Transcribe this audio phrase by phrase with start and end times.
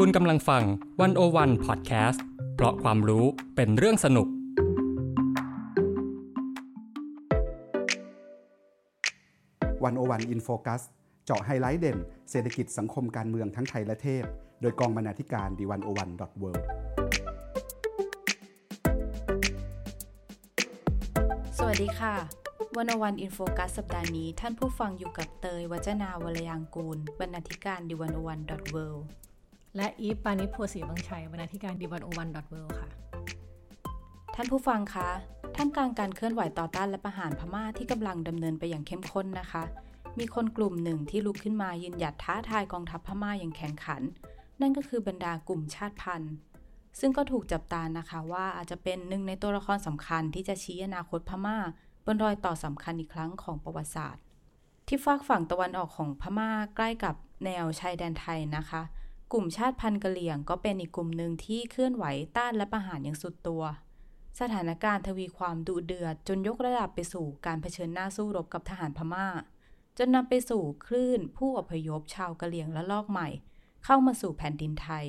[0.00, 0.62] คุณกำลังฟัง
[1.00, 3.24] 101 พอดแคสต์เพราะความรู้
[3.56, 4.28] เป็นเรื่องสนุก
[9.84, 10.82] 101 In Focus
[11.24, 11.98] เจาะไฮไลท์เด่น
[12.30, 14.24] เศรษฐกิจสังคมการเมืองทั้งไทยและเทศ
[14.60, 16.50] โดยกองบรรณาธิการ The101.world
[21.58, 22.14] สวัสดีค่ะ
[22.76, 28.86] 101 In Focus สัปดาห์นี้ ท่านผู้ฟังอยู่กับเตย วจนาวรรลยางกูร บรรณาธิการ The101.world
[29.76, 32.88] และอีฟปานิพโพสีบังชัยบรรณาธิการดีวันโอวันดอทเวค่ะ
[34.34, 35.08] ท่านผู้ฟังคะ
[35.56, 39.62] ท่ามกลางการเคลื่อนไหวต่อต้านและประหารพม่าที่กำลังดำเนินไปอย่างเข้มข้นนะคะ
[40.18, 44.02] มีคนกลุ่มหนึ่งที่ลุกขึ้นมายืนหยัดท้าทายกองทัพพม่าอย่างแข็งขัน
[44.60, 46.34] นั่นก็คือบรรดากลุ่มชาติพันธุ์
[47.00, 51.56] ซึ่งก็ถูกจับตานะคะว่าอาจจะเป็นหนึ่งในตัวละครสำคัญที่จะชี้อนาคตพม่า
[52.06, 54.22] บนรอยต่อสำคัญอีกครั้งของประวัติศาสตร์
[54.88, 58.82] ที่ฝากฝั่งตะวันออกของพม่าใกล้กับแนวชายแดนไทยนะคะ
[59.32, 62.04] กลุ่มชาติพันธุ์กะเหรี่ยงก็เป็นอีกกลุ่มหนึ่งที่เคลื่อนไหว
[62.36, 63.62] ต้านและประหารอย่างสุดตัว
[64.40, 69.26] สถานการณ์ทวีความดุเดือดจนยกระดับไปสู่การเผชิญหน้าสู้รบกับทหารพม่า
[69.98, 73.28] จนนำไปสู่คลื่นผู้อพยพชาวกะเหรี่ยงและลอกใหม่
[73.84, 75.06] เข้ามาสู่แผ่นดินไทย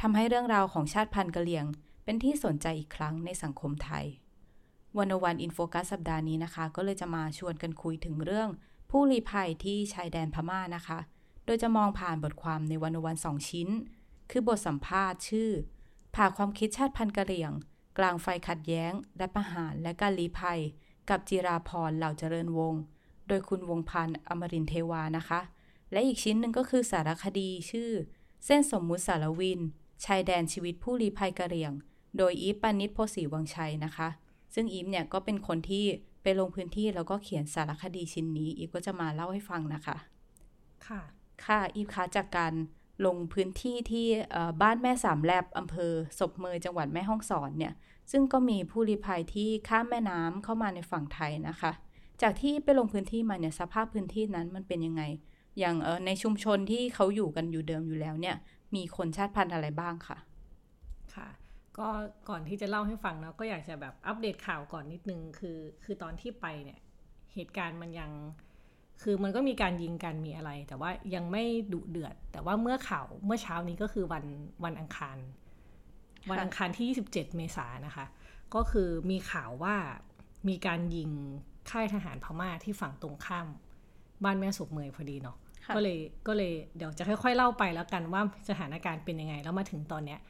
[0.00, 1.66] ทำให้เรื่องราวของชาติพันธุ์กะเหรี่ยง
[2.04, 4.04] เป็นที่สนใจอีกครั้งในสังคมไทย
[4.98, 8.48] วันวันอินโฟกัสสัปดาห์นี้นะคะ ก็เลยจะมาชวนกันคุยถึงเรื่อง
[8.90, 10.98] ผู้ลี้ภัยที่ชายแดนพม่านะคะ
[11.50, 13.68] ดยจะมองผ่านบทความในวันวันสองชิ้น
[14.30, 15.50] คือบทสัมภาษณ์ชื่อ
[16.14, 17.52] ผ่าความคิดชาติพันธุ์กะเหรี่ยง
[17.98, 20.60] กลางไฟขัดแย้ง และประหารและการลีภัย
[21.10, 22.82] กับจิราพรเหล่าเจริญวงศ์
[23.28, 25.40] โดยคุณวงพันธ์อมรินเทวานะคะ
[25.92, 27.90] และอีกชิ้นหนึ่งก็คือสารคดีชื่อ
[28.46, 29.60] เส้นสมมุติสารวิน
[30.04, 31.72] ชายแดนชีวิตผู้ลี้ภัยกะเหรี่ยง
[32.18, 34.08] โดยอีปานิชโพสีวังชัยนะคะ
[34.54, 35.84] ซึ่งอีฟเนี่ยก็เป็นคนที่
[36.22, 39.96] ไปลงพื้นที่แล้วก็เขียนสารคดีชิ้นนี้ อีฟก็จะมาเล่าให้ฟังนะคะ
[40.86, 41.00] ค่ะ
[41.46, 42.52] ค่ะ อีฟคะจากการ
[43.06, 44.06] ลงพื้นที่ที่
[44.62, 47.72] บ้านแม่สามแลบอำเภอศพเมยจังหวัดแม่ฮ่องสอนเนี่ย
[48.10, 51.72] ซึ่งก็มีผู้ลี้ภัยที่ข้ามแม่น้ำเข้ามาในฝั่งไทยนะคะ
[52.22, 55.02] จากที่ไปลงพื้นที่มาเนี่ยสภาพพื้นที่นั้นมันเป็นยังไง
[55.58, 58.36] อย่างในชุมชนที่เขาอยู่กันอยู่เดิมอยู่แล้วเนี่ย
[58.74, 60.18] มีคนชาติพันธุ์อะไรบ้างคะ
[61.14, 61.28] ค่ะ
[61.78, 61.88] ก็
[62.28, 66.78] ก่อนที่จะเล่าให้ฟังเนาะก็อยากจะแบบอัปเดตข่าวก่อนนิดนึงคือ คือตอนที่ไปเนี่ย
[67.34, 68.10] เหตุการณ์มันยัง
[69.02, 74.24] คือมันก็มีการยิงกันมีอะไร แต่ว่ายังไม่ดุเดือด แต่ว่าเมื่อข่าวเมื่อเช้านี้ก็คือวัน
[74.64, 75.18] วันอังคาร
[76.30, 78.06] วันอังคารที่ 27 เมษายนนะคะ
[78.54, 79.76] ก็คือมีข่าวว่า
[80.48, 81.10] มีการยิง
[81.70, 83.46] ค่ายทหารพม่าที่ฝั่งตรงข้าม
[84.24, 85.36] บ้านแม่สุกเมยพอดีเนาะ
[85.74, 90.20] ก็เลยก็เลยเดี๋ยวจะค่อย ๆ เล่าไปแล้วกันว่าสถานการณ์เป็นยังไง แล้วมาถึงตอนเนี้ย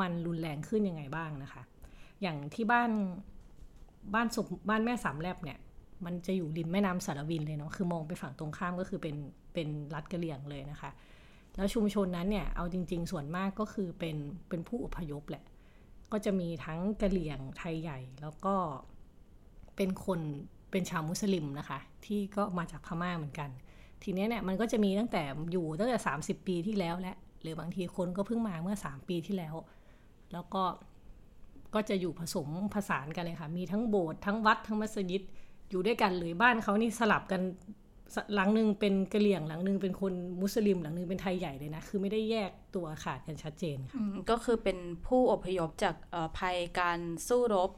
[0.00, 1.62] มันรุนแรงขึ้นยังไงบ้างนะคะ
[2.22, 2.90] อย่างที่บ้าน
[4.14, 5.58] บ้านศพบ้านแม่สามแลบเนี่ย
[6.04, 9.16] มันจะอยู่ริมแม่น้ำสารวินเลยเนาะคือมองไปฝั่งตรงข้ามก็คือเป็น
[9.54, 10.90] เป็นรัฐกะเหรี่ยงเลยนะคะ
[11.56, 14.16] แล้วชุมชนนั้นเนี่ยเอาจริง ๆ ส่วนมากก็คือเป็น
[14.48, 15.44] เป็นผู้อพยพแหละ
[16.12, 18.54] ก็จะมีทั้งกะเหรี่ยงไทยใหญ่ แล้วก็
[19.76, 20.20] เป็นคน
[20.70, 23.50] เป็นชาวมุสลิมนะคะ ที่ก็มาจากพม่าเหมือนกัน
[24.02, 25.22] ทีนี้เนี่ยมันก็จะมีตั้งแต่
[25.52, 29.54] อยู่ตั้งแต่ 30 ปีที่แล้วและหรือบางทีคนก็เพิ่งมาเมื่อ 3 ปีที่แล้ว
[30.32, 30.62] แล้วก็
[31.74, 35.22] ก็จะอยู่ผสมผสานกันเลยค่ะ มีทั้งโบสถ์ทั้งวัดทั้งมัสยิด
[35.70, 37.42] อยู่ด้วยกันเลยบ้านเขานี่สลับกัน
[38.34, 45.96] หลังหนึ่งเป็นกะเหลี่ยงหลังหนึ่งเป็นคนมุสลิมหลังหนึ่งเป็นไทยใหญ่เลยนะ คือไม่ได้แยกตัวขาดกันชัดเจนค่ะก็คือเป็นผู้อพยพจาก
[46.38, 47.70] ภัยการสู้รบ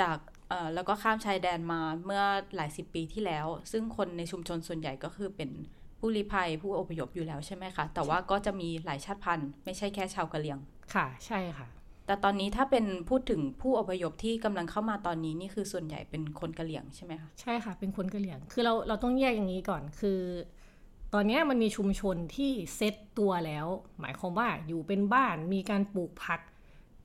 [0.00, 0.18] จาก
[0.74, 2.22] แล้วก็ข้ามชายแดนมาเมื่อ
[2.56, 5.50] หลายสิบปีที่แล้ว ซึ่งคนในชุมชนส่วนใหญ่ก็คือเป็น
[5.98, 10.58] ผู้ลี้ภัยผู้อพยพอยู่แล้วใช่ไหมคะ แต่ว่าก็จะมีหลายชาติพันธุ์ ไม่ใช่แค่ชาวกะเหรี่ยง
[10.94, 11.66] ค่ะ ใช่ค่ะ
[12.10, 20.20] แต่ตอนนี้ถ้าเป็นพูดถึงผู้อพยพที่กำลังเข้ามาตอนนี้นี่คือส่วนใหญ่เป็นคนกะเหลี่ยงใช่ไหมคะใช่ค่ะ เป็นคนกะเหลี่ยง คือเราเราต้องแยกอย่างนี้ก่อนคือ
[21.14, 23.66] ตอนนี้มันมีชุมชนที่เซตตัวแล้ว
[24.00, 26.40] หมายความว่าอยู่เป็นบ้านมีการปลูกผัก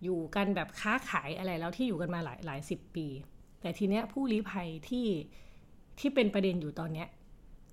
[0.04, 3.08] อยู่กันแบบค้าขายอะไรแล้วที่อยู่กันมาหลายหลายสิบปี
[3.62, 5.08] แต่ทีเนี้ยผู้ลี้ภัยที่
[6.00, 7.08] ที่เป็นประเด็นอยู่ตอนเนี้ย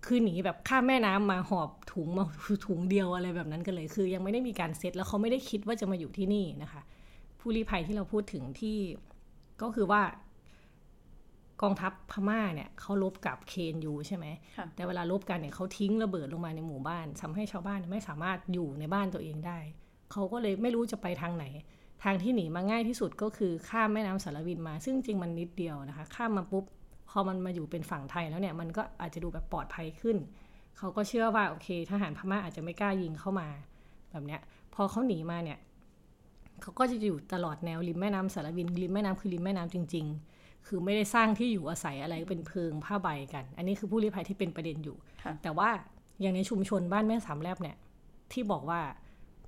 [0.06, 2.24] คือหนีแบบข้ามแม่น้ำมาหอบถุงมา
[2.66, 6.82] ถุงเดียวอะไรแบบนั้นกันเลย คือยังไม่ได้มีการเซตแล้วเขาไม่ได้คิดว่าจะมาอยู่ที่นี่นะคะ
[7.42, 8.78] ผู้ลี้ภัยที่เราพูดถึงที่
[9.62, 10.02] ก็คือว่า
[11.62, 14.26] กองทัพพม่าเนี่ยเขาลบกับเคนยูใช่ไหม
[14.74, 19.58] แต่เวลาลบกันเนี่ยเขาทิ้งระเบิดลงมาในหมู่บ้านทำให้ชาวบ้านไม่สามารถอยู่ในบ้านตัวเองได้
[20.12, 21.44] เขาก็เลยไม่รู้จะไปทางไหน
[22.04, 26.64] ทางที่หนีมาง่ายที่สุดก็คือข้ามแม่น้ำสารวินมา ซึ่งจริงมันนิดเดียวนะคะ ข้ามมาปุ๊บ
[27.10, 30.16] พอมันมาอยู่เป็นฝั่งไทยแล้วเนี่ยมันก็อาจจะดูแบบปลอดภัยขึ้น
[30.78, 33.48] เขาก็เชื่อว่าโอเคทหารพม่าอาจจะไม่กล้ายิงเข้ามา
[34.10, 34.40] แบบเนี้ย
[34.74, 35.58] พอเขาหนีมาเนี่ย
[36.62, 40.06] เขาก็จะอยู่ตลอดแนวริมแม่น้ำสารวินริมแม่น้ำคือริมแม่น้ำจริง
[40.36, 44.96] ๆ คือไม่ได้สร้างที่อยู่อาศัยอะไรเป็นเพิงผ้าใบกัน อันนี้คือผู้ลี้ภัยที่เป็นประเด็นอยู่
[45.42, 45.68] แต่ว่า
[46.20, 47.76] อย่างในชุมชนบ้านแม่สามแลบเนี่ย
[48.32, 48.80] ที่บอกว่า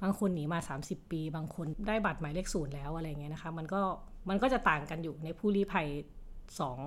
[0.03, 3.81] บางคนหนีมา 30 ปี บางคนได้บัตรหมายเลขศูนย์แล้วอะไรเงี้ยนะคะ มันก็
[4.29, 5.89] มันก็จะต่างกันอยู่ในผู้ลี้ภัย
[6.61, 6.79] สอง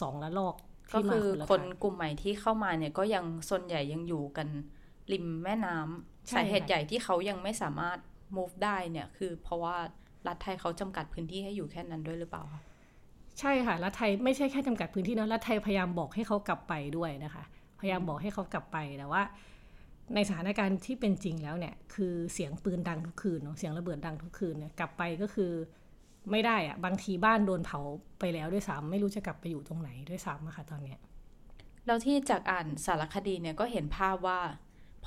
[0.00, 0.54] สองละลอก
[0.92, 4.48] ก็ที่มาคือละคนทางกลุ่มใหม่ที่เข้ามาเนี่ยก็ยังส่วนใหญ่ยังอยู่กัน
[5.12, 7.98] ริมแม่น้ำใช่สาเหตุค่ะใหญ่ที่เขายังไม่สามารถ
[8.36, 9.76] move ได้เนี่ยคือเพราะว่า
[10.26, 12.62] รัฐไทยเขาจำกัดพื้นที่ให้อยู่แค่นั้นด้วยหรือเปล่าคะ
[13.40, 17.44] ใช่ค่ะรัฐไทยไม่ใช่แค่จำกัดพื้นที่นะรัฐไทยพยายามบอกให้เขากลับไปด้วยนะคะ
[17.80, 19.22] พยายามบอกให้เขากลับไปแต่ว่า
[20.14, 25.52] ในสถานการณ์ที่เป็นจริงแล้วเนี่ย คือเสียงปืนดังทุกคืนเนาะเสียงระเบิดดังทุกคืนเนี่ยกลับไปก็คือ
[26.30, 27.80] ไม่ได้อะบางทีบ้านโดนเผา
[28.18, 30.98] ไปแล้วด้วยซ้ำไม่รู้จะกลับไปอยู่ตรงไหนด้วยซ้ำอะค่ะตอนเนี้ย
[31.86, 34.38] แล้วที่จากอ่านสารคดีเนี่ยก็เห็นภาพว่า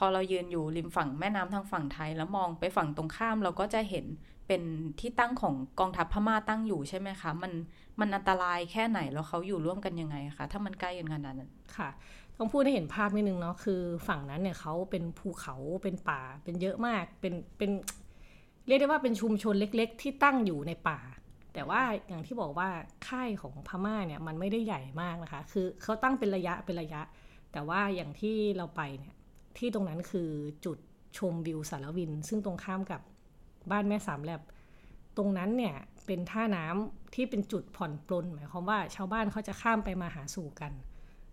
[0.02, 4.06] พอเรายืนอยู่ริมฝั่งแม่น้ำทางฝั่งไทย แล้วมองไปฝั่งตรงข้ามเราก็จะเห็น
[4.48, 4.62] เป็น
[5.00, 7.52] ที่ตั้งของกองทัพพม่าตั้งอยู่ใช่ไหมคะ มัน
[8.00, 11.90] มันอันตรายแค่ไหนแล้วเขาอยู่ร่วมกันยังไงคะถ้ามันใกล้กันขนาดนั้นค่ะ
[12.38, 17.72] ต้องพูดให้เห็นภาพนิดนึงเนาะคือฝั่งนั้นเนี่ยเขาเป็นภูเขาเป็นป่าเป็นเยอะมากเป็นเป็น
[18.68, 21.00] เรียกได้ว่าเป็นชุมชนเล็ก ๆ ที่ตั้งอยู่ในป่า
[21.54, 22.70] แต่ว่าอย่างที่บอกว่า
[23.08, 27.02] ค่ายของพม่าเนี่ยมันไม่ได้ใหญ่มากนะคะ คือเขาตั้งเป็นระยะเป็นระยะ
[27.52, 29.16] แต่ว่าอย่างที่เราไปเนี่ย
[29.58, 30.30] ที่ตรงนั้นคือ
[30.66, 30.78] จุด
[31.18, 33.02] ชมวิวสารวิน ซึ่งตรงข้ามกับ
[33.72, 34.42] บ้านแม่สามแลบ
[35.18, 35.76] ตรงนั้นเนี่ย
[36.06, 40.72] เป็นท่าน้ำที่เป็นจุดผ่อนปลนหมายความว่าชาวบ้านเขาจะข้ามไปมาหาสู่กัน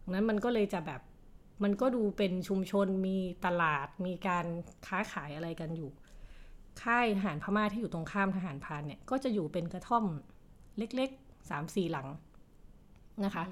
[0.00, 1.00] ตรงนั้นมันก็เลยจะแบบ
[1.62, 4.46] มันก็ดูเป็นชุมชนมีตลาดมีการ
[4.86, 5.90] ค้าขายอะไรกันอยู่
[6.82, 10.04] ค่ายทหารพม่าที่อยู่ตรงข้ามทหารพรานเนี่ยก็จะอยู่เป็นกระท่อม
[10.78, 12.08] เล็กๆสามสี่หลัง
[13.24, 13.44] นะคะ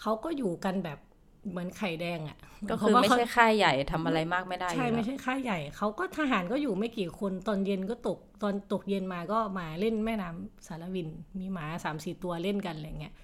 [0.00, 0.98] เขาก็อยู่กันแบบ
[1.50, 2.36] เหมือนไข่แดงอะ่ะ
[2.70, 11.08] ก็คือหายไม่วาใช่ค่ายใหญ่ทำอะไรมากไม่ได้ใช่อยู่ไม่แล้วใช่ค่ายใหญ่เขาก็ทหารก็อยู่ไม่กี่คนตอนเย็นก็ตกตอนตกเย็นมาก็มาเล่นแม่น้ำสารวิน
[11.38, 13.14] มีหมาสามสี่ตัวเล่นกันอะไรเงี้ย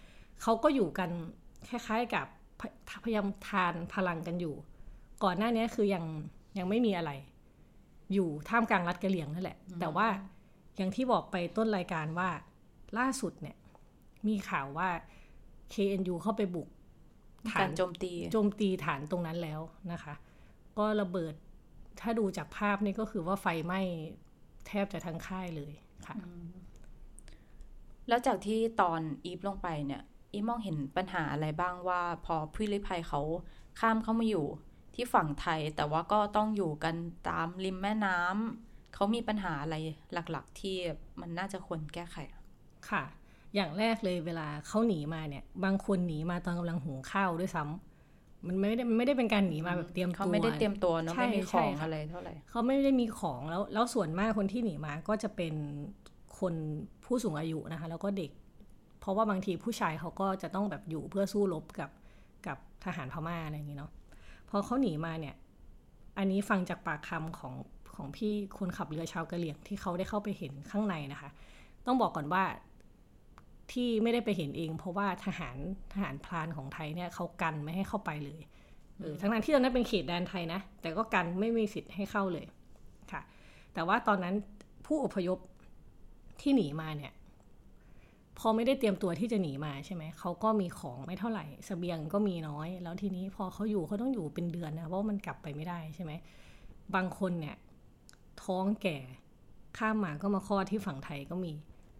[0.42, 1.10] เขาก็อยู่กัน
[1.68, 2.26] คล้ายๆกับ
[2.88, 4.54] พพยายามทานพลังกันอยู่
[5.24, 6.04] ก่อนหน้านี้คือยัง
[6.58, 7.10] ยังไม่มีอะไร
[8.12, 10.08] อยู่ท่ามกลางรัฐกะเหรี่ยงนั่นแหละ แต่ว่า
[10.76, 12.28] อย่างที่บอกไปต้นรายการว่า
[12.98, 13.56] ล่าสุดเนี่ย
[14.26, 14.88] มีข่าวว่า
[15.72, 16.68] KNU เข้าไปบุก
[17.50, 19.60] ฐการโจมตีโจมตีฐานตรงนั้นแล้ว
[19.92, 20.14] นะคะ
[20.78, 21.34] ก็ระเบิด
[22.00, 23.80] ถ้าดูจากภาพนี่ก็คือว่าไฟไหม้
[24.66, 25.72] แทบจะทั้งค่ายเลย
[26.06, 26.16] ค่ะ
[28.08, 30.02] แล้วจากที่ตอนอีฟลงไปเนี่ย
[30.32, 33.20] อีฟมองเห็นปัญหาอะไรบ้างว่า พอผู้ลี้ภัยเขา
[33.80, 34.46] ข้ามเข้ามาอยู่
[34.94, 36.94] ที่ฝั่งไทย แต่ว่าก็ต้องอยู่กัน
[37.28, 39.76] ตามริมแม่น้ำเขามีปัญหาอะไร
[40.12, 40.76] หลัก ๆ ที่
[41.20, 42.42] มันน่าจะควรแก้ไขอะ
[42.90, 43.02] ค่ะ
[43.54, 55.54] อย่างแรกเลยเวลาเขาหนีมาเนี่ย บางคนหนีมาตอนกำลังหุงข้าวด้วยซ้ำมันไม่ได้มันไม่ได้เป็นการหนีมาแบบเตรียมตัวเขาไม่ได้เตรียมตัวเนอะใช่ไม่มีขใช่องค่ะอะไรเท่าไหร่เขาไม่ได้มีของแล้วแล้วส่วนมากคนที่หนีมาก็จะเป็น
[56.38, 56.54] คน
[57.04, 58.30] ผู้สูงอายุนะคะ แล้วก็เด็ก
[59.00, 61.90] เพราะว่าบางทีผู้ชายเขาก็จะต้องแบบอยู่เพื่อสู้รบกับ
[62.46, 63.90] กับทหารพม่าอะไรอย่างนี้เนาะ
[64.48, 65.34] พอเขาหนีมาเนี่ย
[66.18, 67.54] อันนี้ฟังจากปากคำของ
[67.94, 71.30] ของพี่คนขับเรือชาวกะเหรี่ยงที่เขาได้เข้าไปเห็นข้างในนะคะ
[71.86, 72.44] ต้องบอกก่อนว่า
[73.72, 75.56] ที่ไม่ได้ไปเห็นเอง เพราะว่าทหาร
[75.92, 78.40] ทหารพรานของไทยเนี่ยเขากันไม่ให้เข้าไปเลย
[79.00, 82.46] เออทั้งนั้นที่ตอนนั้นเป็นเขตแดนไทยนะ แต่ก็กันไม่มีสิทธิ์ให้เข้าเลย
[83.12, 83.22] ค่ะ
[83.74, 84.34] แต่ว่าตอนนั้น
[84.86, 85.38] ผู้อพยพ
[86.40, 87.12] ที่หนีมาเนี่ย
[88.38, 96.12] พอไม่ได้เตรียมตัวที่จะหนีมาใช่ไหมเขาก็มีของไม่เท่าไหร่เสบียงก็มีน้อย แล้วทีนี้พอเขาอยู่เขาต้องอยู่เป็นเดือนนะเพราะว่ามันกลับไปไม่ได้ใช่ไหม
[96.94, 97.56] บางคนเนี่ย
[98.44, 98.98] ท้องแก่
[99.78, 101.52] ข้ามมาก็มาคลอดที่ฝั่งไทยก็มี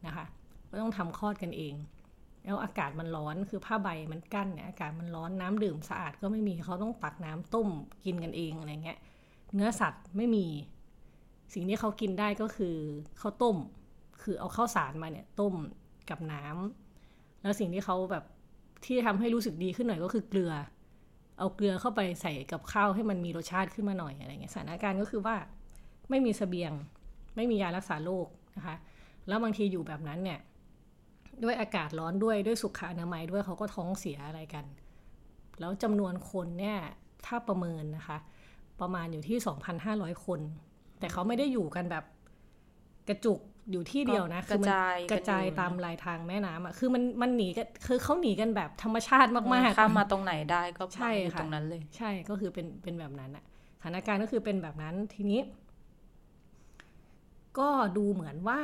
[0.07, 0.26] นะคะ
[0.73, 1.75] ก็ต้องทำคลอดกันเอง
[2.45, 7.69] แล้วอากาศมันร้อนคือผ้าใบมันกั้นเนี่ยอากาศมันร้อนน้ำดื่มสะอาดก็ไม่มีเขาต้องตักน้ำต้ม
[8.05, 8.99] กินกันเองอะไรเงี้ย
[9.55, 10.47] เนื้อสัตว์ไม่มี
[11.55, 12.76] สิ่งที่เขากินได้ก็คือ
[13.21, 13.57] ข้าวต้ม
[14.23, 15.55] คือเอาข้าวสารมาเนี่ยต้ม
[16.11, 18.25] กับน้ำแล้วสิ่งที่เขาแบบ
[18.85, 20.52] ที่ทำให้รู้สึกดีขึ้นหน่อยก็คือเกลือ
[21.38, 25.37] เอาเกลือเข้าไปใส่กับข้าวให้มันมีรสชาติขึ้นมาหน่อยอะไรเงี้ยสถานการณ์ก็คือว่า
[26.11, 26.73] ไม่มีเสบียง
[27.37, 28.26] ไม่มียารักษาโรค
[28.57, 28.76] นะคะ
[29.29, 30.38] แล้วบางทีอยู่แบบนั้นเนี่ย
[31.45, 34.65] ด้วยอากาศร้อนด้วยด้วยสุขอนามัยด้วยเขาก็ท้องเสียอะไรกัน
[35.61, 36.79] แล้วจำนวนคนเนี่ย
[37.27, 38.19] ถ้าประเมินนะคะ
[38.81, 39.37] ประมาณอยู่ที่
[39.83, 40.41] 2,500 คน
[40.99, 42.05] แต่เขาไม่ได้อยู่กันแบบ
[43.09, 53.45] กระจุกอยู่ที่เดียวนะกระจายกระจายกันอยู่ตามลายทางแม่น้ำอะคือมันมันหนีกันคือเขาหนีกันแบบธรรมชาติมากๆข้ามมาตรงไหนได้ก็ใช่มาอยู่ค่ะตรงนั้นเลย ใช่ก็คือเป็นเป็นแบบนั้นอะ
[53.79, 55.41] สถานการณ์ก็คือเป็นแบบนั้นทีนี้
[57.59, 58.61] ก็ดูเหมือนว่า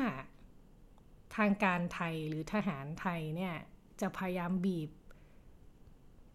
[1.39, 3.55] ทางการไทยหรือทหารไทยเนี่ย
[4.01, 4.91] จะพยายามบีบ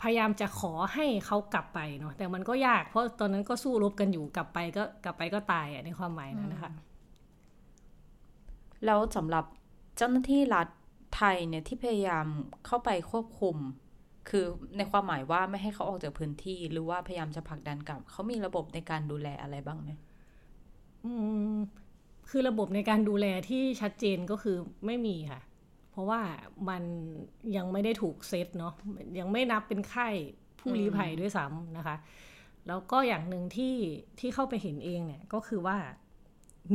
[0.01, 6.71] พยายามจะขอให้เขากลับไปเนาะแต่มันก็ยากเพราะตอนนั้นก็สู้รบกันอยู่กลับไปก็กลับไปก็ตายอะในความหมายนั้นนะคะ
[8.85, 9.45] แล้วสำหรับ
[9.97, 10.67] เจ้าหน้าที่รัฐ
[11.15, 12.25] ไทยเนี่ยที่พยายาม
[12.65, 13.55] เข้าไปควบคุม
[14.29, 14.45] คือ
[14.77, 19.89] ในความหมายว่าไม่ให้เขาออกจากพื้นที่ หรือว่าพยายามจะผลักดันกลับเขามีระบบในการดูแลอะไรบ้างไหม
[21.05, 21.13] อื
[21.55, 21.57] ม
[22.35, 25.41] คือระบบในการดูแลที่ชัดเจนก็คือไม่มีค่ะ
[25.91, 26.21] เพราะว่า
[26.69, 26.83] มัน
[27.55, 28.73] ยังไม่ได้ถูกเซตเนาะ
[29.19, 30.07] ยังไม่นับเป็นไข้
[30.59, 31.95] ผู้ลี้ภัยด้วยซ้ำนะคะ
[32.67, 33.75] แล้วก็อย่างหนึ่งที่
[34.19, 35.77] ที่เข้าไปเห็นเองเนี่ยก็คือว่า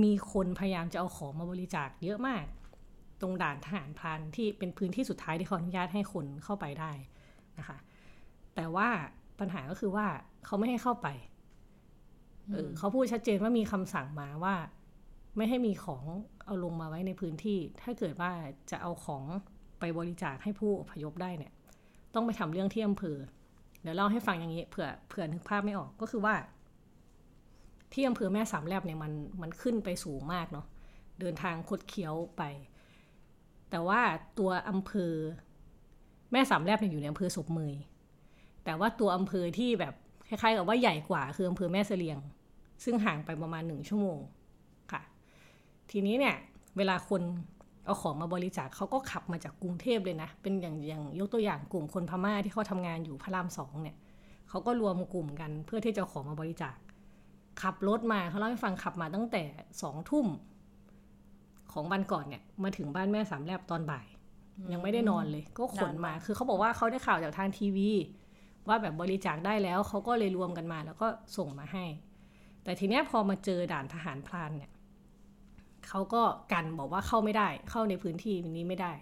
[0.03, 2.45] มีคนพยายามจะเอาของมาบริจาคเยอะมาก
[3.21, 6.91] ตรงด่านทหารพรานที่เป็นพื้นที่สุดท้ายที่เขาอนุญาตให้คนเข้าไปได้
[7.59, 7.79] นะคะ
[8.55, 8.88] แต่ว่า
[9.41, 10.07] ปัญหาก็คือว่า
[10.45, 11.09] เขาไม่ให้เข้าไป
[12.50, 14.55] เออเขาพูดชัดเจนว่ามีคำสั่งมาว่า
[15.38, 16.04] ไม่ให้มีของ
[16.45, 18.33] เอาลงมาไว้ในพื้นที่ ถ้าเกิดว่า
[18.71, 19.25] จะเอาของ
[19.80, 21.52] ไปบริจาคให้ผู้อพยพได้เนี่ย
[22.14, 23.16] ต้องไปทำเรื่องที่อำเภอ
[23.83, 26.35] เดี๋ยวเล่าให้ฟังอย่างนี้เผื่อเผื่อนึกภาพไม่ออกก็คือว่า
[27.92, 30.66] ที่อำเภอแม่สามแลบเนี่ยมันมันขึ้นไปสูงมากเนาะ
[31.21, 32.42] เดินทางคดเคี้ยวไป
[33.71, 34.00] แต่ว่า
[34.38, 35.12] ตัวอำเภอ
[36.33, 37.75] แม่สามแลบเนี่ยอยู่ในอำเภอศพเมย
[38.64, 39.95] แต่ว่าตัวอำเภอที่แบบ
[40.28, 42.18] คล้ายๆกับว่าใหญ่กว่าคืออำเภอแม่เสลียง
[42.85, 44.18] ซึ่งห่างไปประมาณหนึ่งชั่วโมง
[45.90, 46.37] ทีนี้เนี่ย
[46.76, 47.23] เวลาคน
[47.85, 53.97] เอาของมาบริจาคเขาก็ขับมาจากกรุงเทพเลยนะ เป็นอย่างอย่างยกตัวอย่างกลุ่มคนพม่าที่เขาทำงานอยู่พระรามสองเนี่ย
[54.49, 56.76] เขาก็รวมกลุ่มกันเพื่อที่จะเอาของมาบริจาค
[57.62, 59.42] ขับรถมาเขาเล่าให้ฟังขับมาตั้งแต่
[59.83, 60.26] สองทุ่ม
[61.73, 64.07] ของวันก่อนเนี่ยมาถึงบ้านแม่สามแลบตอนบ่าย
[64.73, 67.90] ยังไม่ได้นอนเลย ก็ขนมาคือเขาบอกว่าเขาได้ข่าวจากทางทีวี
[68.68, 71.85] ว่าแบบบริจาคได้แล้วเขาก็เลยรวมกันมา แล้วก็ส่งมาให้
[72.64, 74.71] แต่ทีเนี้ยพอมาเจอด่านทหารพรานเนี่ย
[75.88, 78.92] เขาก็กันบอกว่าเข้าไม่ได้ เข้าในพื้นที่นี้ไม่ได้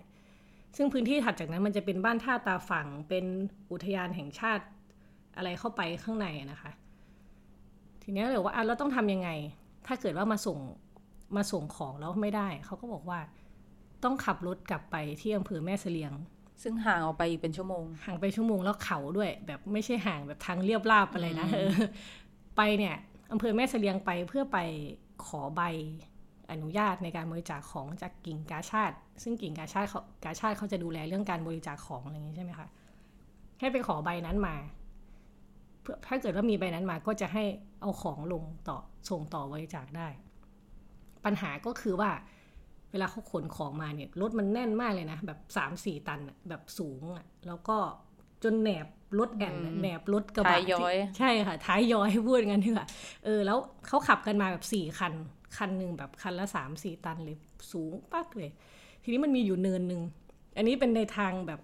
[0.77, 3.25] ซึ่งพื้นที่ถัดจากนั้นมันจะเป็นบ้านท่าตาฝั่งเป็น
[3.71, 4.65] อุทยานแห่งชาติ
[5.37, 6.71] อะไรเข้าไปข้างในนะคะ
[8.03, 9.31] ทีนี้เลยว่าอะเราต้องทำยังไง
[9.87, 10.59] ถ้าเกิดว่ามาส่ง
[11.37, 13.21] มาส่งของแล้วไม่ได้ เขาก็บอกว่า
[14.05, 16.13] ต้องขับรถกลับไปที่อำเภอแม่เสลียง
[16.63, 21.71] ซึ่งห่างออกไปอีกเป็นชั่วโมง ห่างไปชั่วโมงแล้วเขาด้วย แบบไม่ใช่ห่างแบบทางเรียบราบอะไรนะเออ
[22.57, 22.97] ไปเนี่ย
[23.33, 24.59] อำเภอแม่เสลียงไปเพื่อไป
[25.27, 25.63] ขอใบ
[26.51, 32.69] อนุญาตในการบริจาคของจากกิ่งกาชาติ ซึ่งกิ่งกาชาติเขากาชาติเขาจะดูแลเรื่องการบริจาคของอะไรอย่างนี้ใช่ไหมคะ
[33.61, 34.55] ให้ไปขอใบนั้นมา
[35.83, 37.45] เพื่อถ้าเกิดว่ามีใบนั้นมาก็จะให้
[37.81, 38.79] เอาของลงต่อ
[39.11, 40.09] ส่งต่อบริจาคได้
[41.25, 42.11] ปัญหาก็คือว่า
[42.91, 47.77] เวลาเขาขนของมาเนี่ยรถมันแน่นมากเลยนะ แบบสามสี่ตันแบบสูงอะแล้วก็
[48.47, 48.87] จนแหนบ
[49.19, 52.89] รถแอนอะแหนบรถกระบะท้ายย้อยที่ใช่ค่ะ ท้ายย้อยพูดงั้นเถอะ
[53.25, 55.13] เออแล้วเขาขับกันมาแบบสี่คัน
[55.57, 57.37] คันหนึ่งแบบคันละสามสี่ตันเลย
[57.73, 58.51] สูงปักเลย
[59.03, 60.03] ทีนี้มันมีอยู่เนินหนึ่ง
[60.57, 61.61] อันนี้เป็นในทางแบบ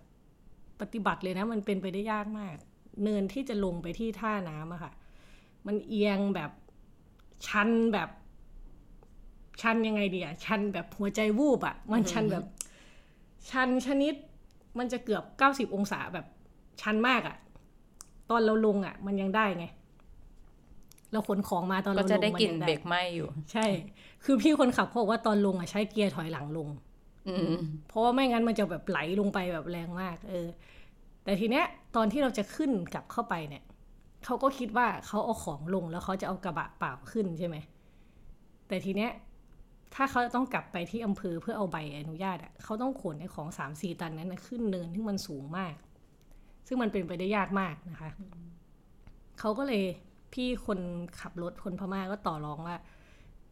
[0.81, 2.57] ปฏิบัติเลยนะ มันเป็นไปได้ยากมาก
[3.03, 4.93] เนินที่จะลงไปที่ท่าน้ำอะค่ะ
[5.67, 6.51] มันเอียงแบบ
[7.47, 8.09] ชันแบบ
[9.61, 12.45] ชันยังไงดีอะชันแบบหัวใจวูบอะมันชันแบบ
[13.51, 14.15] ชันชนิด
[14.79, 16.27] มันจะเกือบเก้าสิบองศาแบบ
[16.81, 17.37] ชันมากอะ
[18.31, 19.67] ตอนเราลงอะมันยังได้ไง
[21.13, 23.67] เราขนของมาตอนก็เราลงจะได้มักลิ่นยังเบรกไหมอยู่ ใช่
[24.25, 26.69] คือพี่คนขับเขาบอกว่าตอนลงอะใช้เกียร์ถอยหลังลง
[27.29, 27.57] อืม
[27.89, 30.49] เพราะว่าไม่งั้นมันจะแบบไหลลงไปแบบแรงมาก เออ
[31.25, 31.65] แต่ทีเนี้ย
[31.97, 33.63] ตอนที่เราจะขึ้นกลับเข้าไปเนี่ย
[34.25, 37.57] เขาก็คิดว่าเขาเอาของลงแล้วเขาจะเอากระบะเปล่าขึ้นใช่ไหม
[38.69, 39.11] แต่ทีเนี้ย
[39.95, 45.75] ถ้าเขาต้องกลับไปที่อำเภอเพื่อเอาใบอนุญาตอะเขาต้องขนไอ้ของสามสี่ตันนั้นนะขึ้นเนินที่มันสูงมาก
[46.73, 48.11] ซึ่งมันเป็นไปได้ยากมากนะคะ
[49.39, 49.83] เขาก็เลย
[50.33, 50.79] พี่คน
[51.21, 52.77] ขับรถคนพม่าก็ต่อรองว่า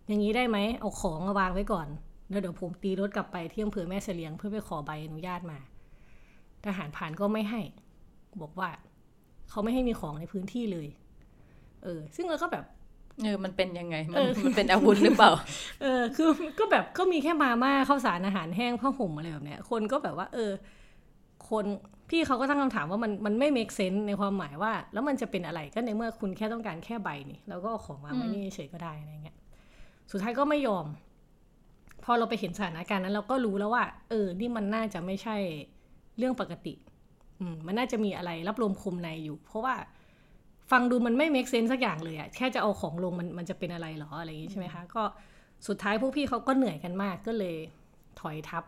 [0.06, 1.88] อย่างนี้ได้ไหมเอาของมาวางไว้ก่อน
[2.30, 5.58] แล้วเดี๋ยวผมตีรถกลับไปที่อำเภอแม่เสลียงเพื่อไปขอใบอนุญาตมา
[6.64, 7.60] ทหารผ่านก็ไม่ให้
[8.40, 8.70] บอกว่า
[9.50, 10.88] เขาไม่ให้มีของในพื้นที่เลย
[11.82, 12.64] เออ ซึ่งเราก็แบบ
[13.22, 15.32] เออ มันเป็นยังไง มันเออมันเป็นอาวุธหรือเปล่า
[15.82, 20.50] เออ คือก็แบบก็มีแค่มาม่าข้าวสารอาหารแห้งผ้าห่มอะไรแบบเนี้ย คนก็แบบว่า เออ
[21.50, 21.64] คน
[22.10, 29.36] พี่เขาก็ตั้งคำถามว่ามันมันไม่ make sense ในความหมายว่า แล้วมันจะเป็นอะไรก็ในเมื่อคุณแค่ต้องการแค่ใบนี่ แล้วก็เอาของวางไว้นี่เฉยๆก็ได้อะไรเงี้ย
[30.10, 30.86] สุดท้ายก็ไม่ยอม
[32.04, 35.36] พอเราไปเห็นสถานการณ์นั้น เราก็รู้แล้วว่า เออ นี่มันน่าจะไม่ใช่
[36.18, 36.74] เรื่องปกติ
[37.40, 39.74] อืมมันน่าจะมีอะไรรับลมคมในอยู่ เพราะว่า
[40.70, 45.02] ฟังดูมันไม่ make sense สักอย่างเลยอะแค่จะเอาของลงมันมันจะเป็นอะไรหรออะไรอย่างงี้ใช่ไหมคะก็
[45.68, 47.56] สุดท้ายพวกพี่เขาก็เหนื่อยกันมากก็เลย
[48.20, 48.64] ถอยทับ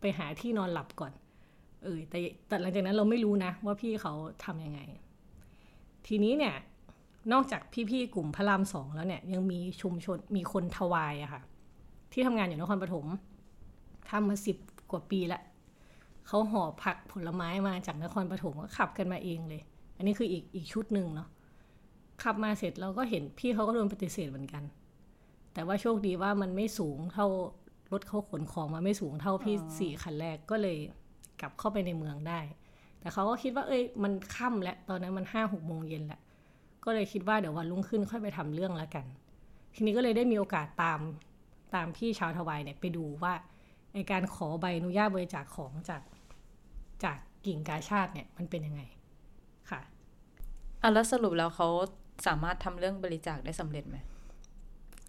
[0.00, 1.12] ไปหาที่นอนหลับก่อน
[1.82, 2.18] เออแต่
[2.48, 4.12] แต่หลังจากนั้นเราไม่รู้นะ ว่าพี่เขา
[4.44, 4.80] ทำยังไง
[6.06, 6.54] ทีนี้เนี่ย
[7.32, 11.42] นอกจากพี่ๆกลุ่มพระรามสองแล้วเนี่ย ยังมีชุมชนมีคนทวายอะค่ะ
[12.12, 13.06] ที่ทำงานอยู่นครปฐม
[14.10, 14.56] ทำมาสิบ
[14.90, 15.40] กว่าปีละ
[16.26, 19.62] เขาห่อผักผลไม้มาจากนครปฐมก็ขับกันมาเองเลย
[19.96, 21.28] อันนี้คืออีกอีกชุดหนึ่งเนาะ
[22.22, 24.64] ขับมาเสร็จเราก็เห็นพี่เขาก็โดนปฏิเสธเหมือนกัน
[25.54, 27.26] แต่ว่าโชคดีว่ามันไม่สูงเท่า
[27.92, 30.78] รถเขาขนของมาไม่สูงเท่าพี่สี่คันแรกก็เลย
[31.40, 32.40] กลับเข้าไปในเมืองได้
[33.00, 36.20] แต่เขาก็คิดว่าเอ้ยมันค่ำแล้วตอนนั้นมันห้าหกโมงเย็นแหละ
[36.84, 39.06] ก็เลยคิดว่าเดี๋ยววันรุ่งขึ้นค่อยไปทำเรื่องแล้วกัน
[39.74, 41.00] ทีนี้ก็เลยได้มีโอกาสตาม
[41.74, 43.34] ตามพี่ชาวทวายเนี่ยไปดูว่า
[43.94, 46.02] ในการขอใบอนุญาตบริจาคของจาก
[47.04, 48.82] จากกิ่งกาชาติเนี่ยมันเป็นยังไง
[49.70, 49.80] ค่ะ
[50.82, 51.68] อะแล้วสรุปแล้วเขา
[52.26, 53.96] สามารถทำเรื่องบริจาคได้สำเร็จไหม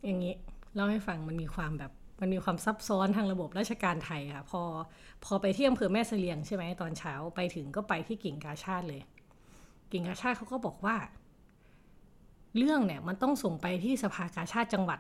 [0.05, 0.33] อย่างนี้
[0.75, 4.61] เล่าให้ฟังมันมีความแบบ มันมีความซับซ้อนทางระบบราชการไทยค่ะ พอ
[5.25, 9.01] พอไปที่อำเภอแม่เสลียงใช่ไหมตอนเช้าไปถึงก็ไปที่กิ่งกาชาติเลย
[9.91, 10.95] กิ่งกาชาติเขาก็บอกว่า
[12.57, 14.99] เรื่องเนี่ยมันต้องส่งไปที่สภากาชาติจังหวัด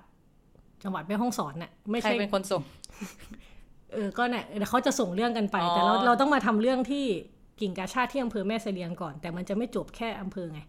[0.83, 2.61] จังหวัดแม่ฮ่องสอนน่ะไม่ใครใช่เป็นคนส่ง
[3.93, 7.05] เออก็เนี่ยเดี๋ยวเขาจะส่งเรื่องกันไปอ๋อแต่เราเราต้องมาทำเรื่องที่
[7.61, 10.61] กิ่งกาชาติที่อำเภอแม่เสลียงก่อน แต่มันจะไม่จบแค่อำเภอไง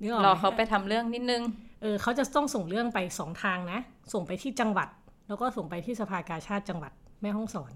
[0.00, 1.42] นึกออกรอไหมเขาไปทำเรื่องนิดนึง
[1.82, 3.78] เออเขาจะต้องส่งเรื่องไปสองทางนะ
[4.12, 4.88] ส่งไปที่จังหวัด
[5.30, 7.72] แล้วก็ส่งไปที่สภากาชาติจังหวัดแม่ฮ่องสอน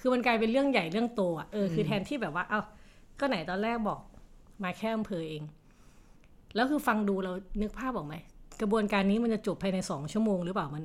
[0.00, 2.60] คือมันกลายเป็นเรื่องใหญ่เรื่องโตอะเออคือแทนที่แบบว่า เอ้า
[3.20, 4.00] ก็ไหนตอนแรกบอก
[4.62, 5.42] มาแค่อำเภอเอง
[6.54, 8.14] แล้วคือฟังดูเรานึกภาพออกไหม
[8.60, 10.84] กระบวนการนี้มันจะจบภายในสองชั่วโมงหรือเปล่ามัน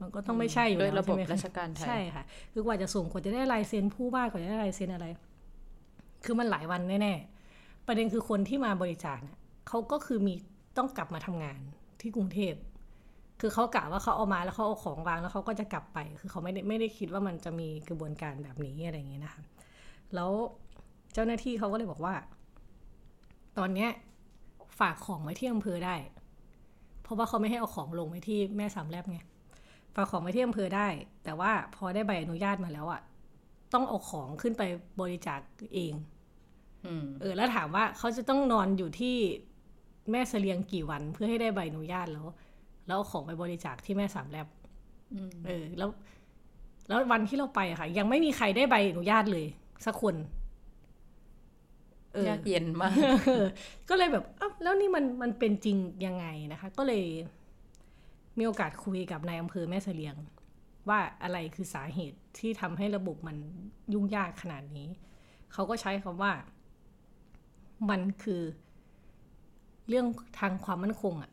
[0.00, 5.06] มันก็ต้องไม่ใช่อยู่ด้วยแล้วระบบใช่ไหมคราชการไทยใช่ค่ะ คือกว่าจะส่งกว่าจะได้ลายเซ็นผู้ว่ากว่าจะได้ลายเซ็นอะไร
[6.24, 10.34] คือมันหลายวันแน่ๆประเด็นคือคนที่มาบริจาคเนี่ยเขาก็คือมี
[10.76, 11.60] ต้องกลับมาทำงาน
[12.00, 12.54] ที่กรุงเทพ
[13.46, 19.42] คือเขากะว่าเขาเอามาแล้วเขาเอาของวางแล้วเขาก็จะกลับไป คือเขาไม่ได้ไม่ได้คิดว่ามันจะมีกระบวนการแบบนี้อะไรอย่างเงี้ยนะคะ
[20.14, 20.30] แล้ว
[21.12, 22.14] เจ้าหน้าที่เขาก็เลยบอกว่า
[23.58, 23.90] ตอนเนี้ย
[24.78, 25.96] ฝากของไว้ที่อำเภอได้
[27.02, 29.18] เพราะว่าเขาไม่ให้เอาของลงไว้ที่แม่สามแลบไง
[29.94, 30.88] ฝากของไว้ที่อำเภอได้
[31.24, 33.00] แต่ว่าพอได้ใบอนุญาตมาแล้วอะ
[33.74, 34.62] ต้องเอาของขึ้นไป
[35.00, 35.40] บริจาค
[35.74, 35.94] เอง
[36.86, 39.16] อืมเออ แล้วถามว่าเขาจะต้องนอนอยู่ที่
[40.10, 42.26] แม่เสลียงกี่วันเพื่อให้ได้ใบอนุญาตแล้ว
[42.86, 44.48] แล้วเอาของไปบริจาคที่แม่สามแลบ
[45.14, 45.88] อืมเออ แล้ว
[46.88, 49.46] แล้ววันที่เราไปอะค่ะ ยังไม่มีใครได้ใบอนุญาตเลย
[49.86, 50.14] สักคน
[52.12, 52.92] เออยากเย็นมาก
[53.26, 53.46] เออ
[53.88, 55.76] ก็เลยแบบอ้าวแล้วนี่มันมันเป็นจริง
[56.06, 57.04] ยังไงนะคะ ก็เลย
[58.38, 60.16] มีโอกาสคุยกับนายอำเภอแม่เสลียง
[60.88, 63.36] ว่าอะไรคือสาเหตุที่ทำให้ระบบมัน
[63.92, 64.88] ยุ่งยากขนาดนี้
[65.52, 66.32] เขาก็ใช้คำว่า
[67.90, 68.42] มันคือ
[69.88, 70.06] เรื่อง
[70.40, 71.30] ทางความมั่นคงอะ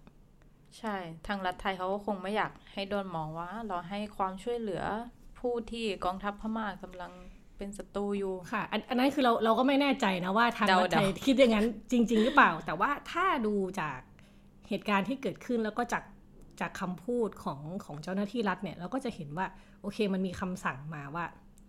[0.79, 0.95] ใช่
[1.27, 4.83] ทางรัฐไทยเขาก็คงไม่อยากให้โดนมองว่า เราให้ความช่วยเหลือ
[5.39, 7.11] ผู้ที่กองทัพพม่ากำลัง
[7.57, 13.99] เป็นศัตรูอยู่ค่ะอันอันนั้นคือเราเราก็ไม่แน่ใจนะว่าทางเดารัฐไทยเดาคิดอย่างนั้นจริง ๆ หรือเปล่า แต่ว่าถ้าดูจาก
[14.69, 16.03] เหตุการณ์ที่เกิดขึ้นแล้วก็จาก
[16.61, 19.45] จากคำพูดของของเจ้าหน้าที่รัฐเนี่ยเราก็จะเห็นว่า
[19.81, 21.25] โอเคมันมีคำสั่งมาว่า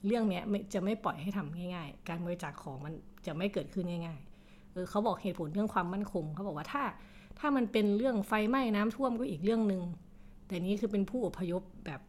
[0.06, 2.92] เรื่องเนี้ยไม่จะไม่ปล่อยให้ทำง่าย ๆ การบริจาคของมัน
[3.26, 4.31] จะไม่เกิดขึ้นง่าย ๆ
[4.72, 6.82] เออเขาบอกเหตุผลเรื่องความมั่นคงเขาบอกว่าถ้า
[7.38, 9.82] ถ้ามันเป็นเรื่องไฟไหม้น้ำท่วมก็อีกเรื่องหนึ่ง
[10.46, 12.00] แต่นี้คือเป็นผู้อพยพแบบ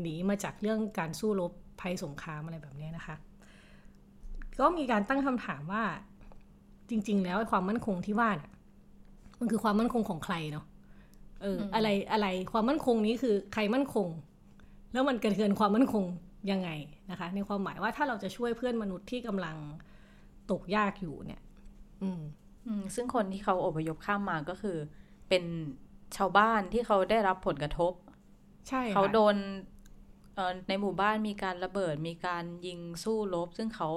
[0.00, 3.16] หนีมาจากเรื่องการสู้รบภัยสงครามอะไรแบบเนี้ยนะคะ
[4.60, 5.82] ก็มีการตั้งคำถามว่า
[6.90, 8.50] จริง ๆ แล้วไอ้ความมั่นคงที่ว่าน่ะ
[9.40, 10.64] มันคือความมั่นคงของใครเนาะ
[11.42, 14.08] เอออ อะไรอะไรความมั่นคงนี้คือใครมั่นคง
[14.92, 16.04] แล้วมันกระเทือนความมั่นคง
[16.50, 16.70] ยังไง
[17.10, 19.56] นะคะ ในความหมายว่าถ้าเราจะช่วยเพื่อนมนุษย์ที่กำลัง
[20.50, 21.40] ตกยากอยู่เนี่ย
[22.02, 22.22] อืม
[22.66, 24.76] อืมซึ่งคนที่เขาอพยพข้ามมาก็คือ
[25.28, 25.44] เป็น
[26.16, 27.92] ชาวบ้านที่เขาได้รับผลกระทบ
[28.68, 29.36] ใช่ค่ะเขาโดน
[30.34, 33.88] เอ่อในหมู่บ้านมีการระเบิดมีการยิงสู้รบซึ่งเขา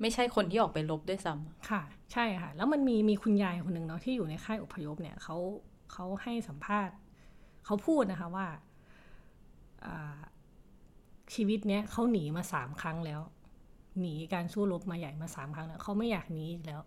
[0.00, 5.36] ไม่ใช่คนที่ออกไปรบด้วยซ้ำค่ะ ใช่ค่ะ แล้วมันมีมีคุณยายคนหนึ่งเนาะที่อยู่ในค่ายอพยพเนี่ยเขา
[5.92, 6.94] เขาให้สัมภาษณ์
[7.64, 8.46] เขาพูดนะคะว่า
[9.84, 10.18] อ่า
[11.34, 13.20] ชีวิตเนี้ยเขาหนีมาสามครั้งแล้ว
[14.00, 16.80] หนีการสู้รบมาใหญ่มาสามครั้งแล้วเขาไม่อยากหนีอีกแล้ว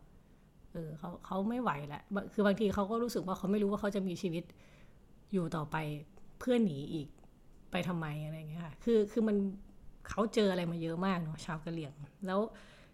[0.71, 2.01] เออเขาเขาไม่ไหวแล้ว
[2.33, 4.43] คือบางทีเขาก็รู้สึกว่าเขาไม่รู้ว่าเขาจะมีชีวิต
[5.33, 5.75] อยู่ต่อไป
[6.39, 7.07] เพื่อหนีอีก
[7.71, 9.37] ไปทำไมอะไรอย่างเงี้ยค่ะ คือคือมัน
[10.09, 11.93] เขาเจออะไรมาเยอะมากเนาะชาวกะเหรี่ยง
[12.25, 12.39] แล้ว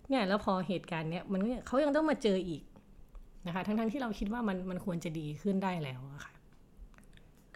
[0.10, 2.63] เนี่ยแล้วพอเหตุการณ์เนี้ยมันเขายังต้องมาเจออีก
[3.47, 6.34] นะคะ ทั้งๆที่เราคิดว่ามันมันควรจะดีขึ้นได้แล้วอะค่ะ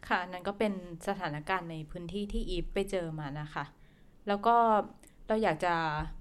[0.08, 0.74] ค่ะนั่นก็เป็น
[1.08, 3.66] สถานการณ์ในพื้นที่ที่อีฟไปเจอมานะคะ
[4.28, 4.56] แล้วก็
[5.32, 5.74] เราอยากจะ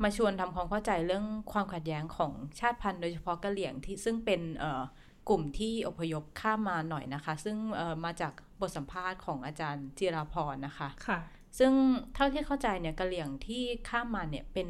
[0.02, 4.82] มาชวนทำความเข้าใจเรื่องความขัดแย้งของชาติพันธุ์โดยเฉพาะกะเหรี่ยงที่ซึ่งเป็นเอ่อ
[5.28, 11.18] กลุ่มที่อพยพข้ามมาหน่อยนะคะ ซึ่งเอ่อมาจากบทสัมภาษณ์ของอาจารย์จิราพรนะคะค่ะ
[11.58, 11.72] ซึ่ง
[12.14, 14.68] เท่าที่เข้าใจเนี่ยกะเหรี่ยงที่ข้ามมาเนี่ยเป็น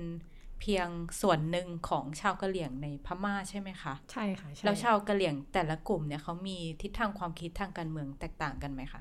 [0.61, 0.89] เพียง
[1.21, 9.01] ส่วนหนึ่งของชาวกะเหรี่ยงในพม่าใช่ไหมคะ ใช่ค่ะใช่แล้วชาวกะเหรี่ยงแต่ละกลุ่มเนี่ยเขามีทิศทางความคิดทางการเมืองแตกต่างกันไหมคะ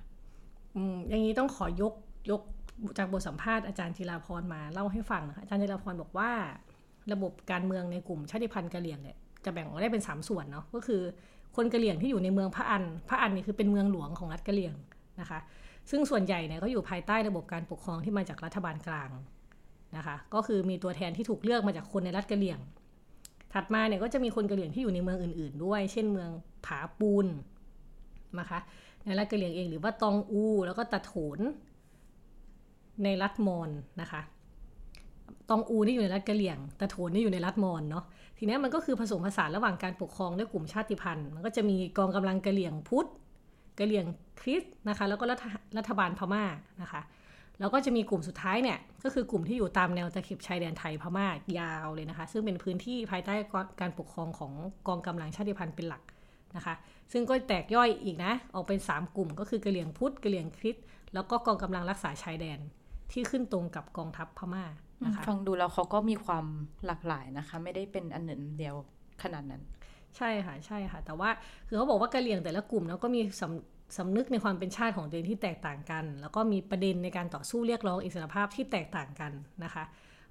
[0.75, 1.93] อืมอย่างนี้ต้องขอยก
[2.31, 2.41] ยก
[2.97, 6.31] จากบทสัมภาษณ์อาจารย์จิราพรมาเล่าให้ฟังนะคะอาจารย์จิราพรบอกว่า
[7.13, 11.01] ระบบการเมืองในกลุ่มชาติพันธุ์กะเหรี่ยงเนี่ยจะแบ่งออกได้เป็นสามส่วนเนาะก็คือ
[11.55, 14.73] คนกะเหรี่ยงที่อยู่ในเมืองพระอันพระอันนี่คือเป็นเมืองหลวงของรัฐกะเหรี่ยง
[15.21, 15.39] นะคะ
[15.89, 19.09] ซึ่งส่วนใหญ่เนี่ยก็อยู่ภายใต้ระบบการปกครองที่มาจากรัฐบาลกลาง
[19.97, 22.59] นะคะ ก็คือมีตัวแทนที่ถูกเลือกมาจากคนในรัฐกะเหรี่ยง
[23.53, 26.29] ถัดมาเนี่ยก็จะมีคนกะเหรี่ยงที่อยู่ในเมืองอื่น ๆ ด้วย เช่นเมือง
[26.65, 27.27] ผาปูน
[28.39, 28.59] นะคะ
[29.05, 31.39] ในในรัฐกะเหรี่ยงเองหรือว่าตองอู แล้วก็ตะโถน
[33.03, 33.69] ในรัฐมอญ
[34.01, 34.21] นะคะ
[35.49, 38.05] ตองอูนี่อยู่ในรัฐกะเหรี่ยง แตะโถนนี่อยู่ในรัฐมอญเนาะ
[38.37, 43.07] ทีนี้มันก็คือผสมผสานระหว่างการปกครองด้วยกลุ่มชาติพันธุ์ มันก็จะมีกองกำลังกะเหรี่ยงพุทธ
[43.79, 44.05] กะเหรี่ยง
[44.41, 45.45] คริสต์นะคะ แล้วก็รัฐ
[45.77, 46.43] รัฐบาลพม่า
[46.81, 47.01] นะคะ
[47.59, 51.27] แล้วก็จะมีกลุ่มสุดท้ายเนี่ย ก็คือกลุ่มที่อยู่ตามแนวตะเข็บชายแดนไทยพม่า
[51.59, 53.33] ยาวเลยนะคะ ซึ่งเป็นพื้นที่ภายใต้
[53.81, 54.53] การปกครองของ
[54.87, 56.03] กองกำลังชาติพันธุ์เป็นหลัก
[56.55, 56.75] นะคะ
[57.11, 62.59] ซึ่งก็แตกย่อยอีกนะ ออกเป็น 3 กลุ่มก็คือกะเหรี่ยงพุทธกะเหรี่ยงคริสต์แล้วก็กองกำลังรักษาชายแดน
[63.11, 64.65] ที่ขึ้นตรงกับกองทัพพม่า
[65.05, 66.45] นะคะฟังดูแล้วเขาก็มีความ
[66.85, 68.75] หลากหลายนะคะ ไม่ได้เป็นอันหนึ่งเดียว
[69.23, 69.61] ขนาดนั้น
[70.17, 71.29] ใช่ค่ะใช่ค่ะ แต่ว่า
[71.67, 79.31] คือเขาบอกว่ากะเหรี่ยงแต่ละกลุ่มแล้วก็มีสำสำนึกในความเป็นชาติของตัวเองที่แตกต่างกัน แล้วก็มีประเด็นในการต่อสู้เรียกร้องอิสรภาพที่แตกต่างกัน
[79.63, 79.83] นะคะ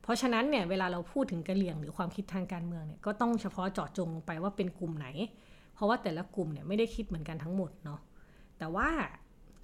[0.02, 5.06] เพราะฉะนั้นเนี่ยเวลาเราพูดถึงกะเหรี่ยงหรือความคิดทางการเมืองเนี่ยก็ต้องเฉพาะเจาะจงลงไปว่าเป็นกลุ่มไหน
[5.74, 8.00] เพราะว่าแต่ละกลุ่มเนี่ยไม่ได้คิดเหมือนกันทั้งหมดเนาะ
[8.58, 8.88] แต่ว่า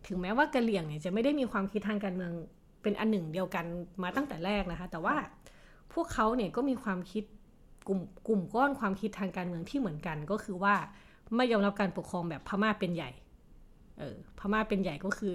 [0.07, 2.33] ถึงแม้ว่ากะเหรี่ยงเนี่ยจะไม่ได้มีความคิดทางการเมือง
[2.85, 3.65] เป็นอันหนึ่งเดียวกัน
[4.03, 5.17] มาตั้งแต่แรกนะคะ แต่ว่า
[5.93, 7.25] พวกเขาเนี่ยก็มีความคิด
[7.89, 10.75] กลุ่มกลุ่มก้อนความคิดทางการเมืองที่เหมือนกัน ก็คือว่า
[11.37, 13.11] ไม่ยอมรับการปกครองแบบพม่าเป็นใหญ่
[13.99, 15.35] เออพม่าเป็นใหญ่ก็คือ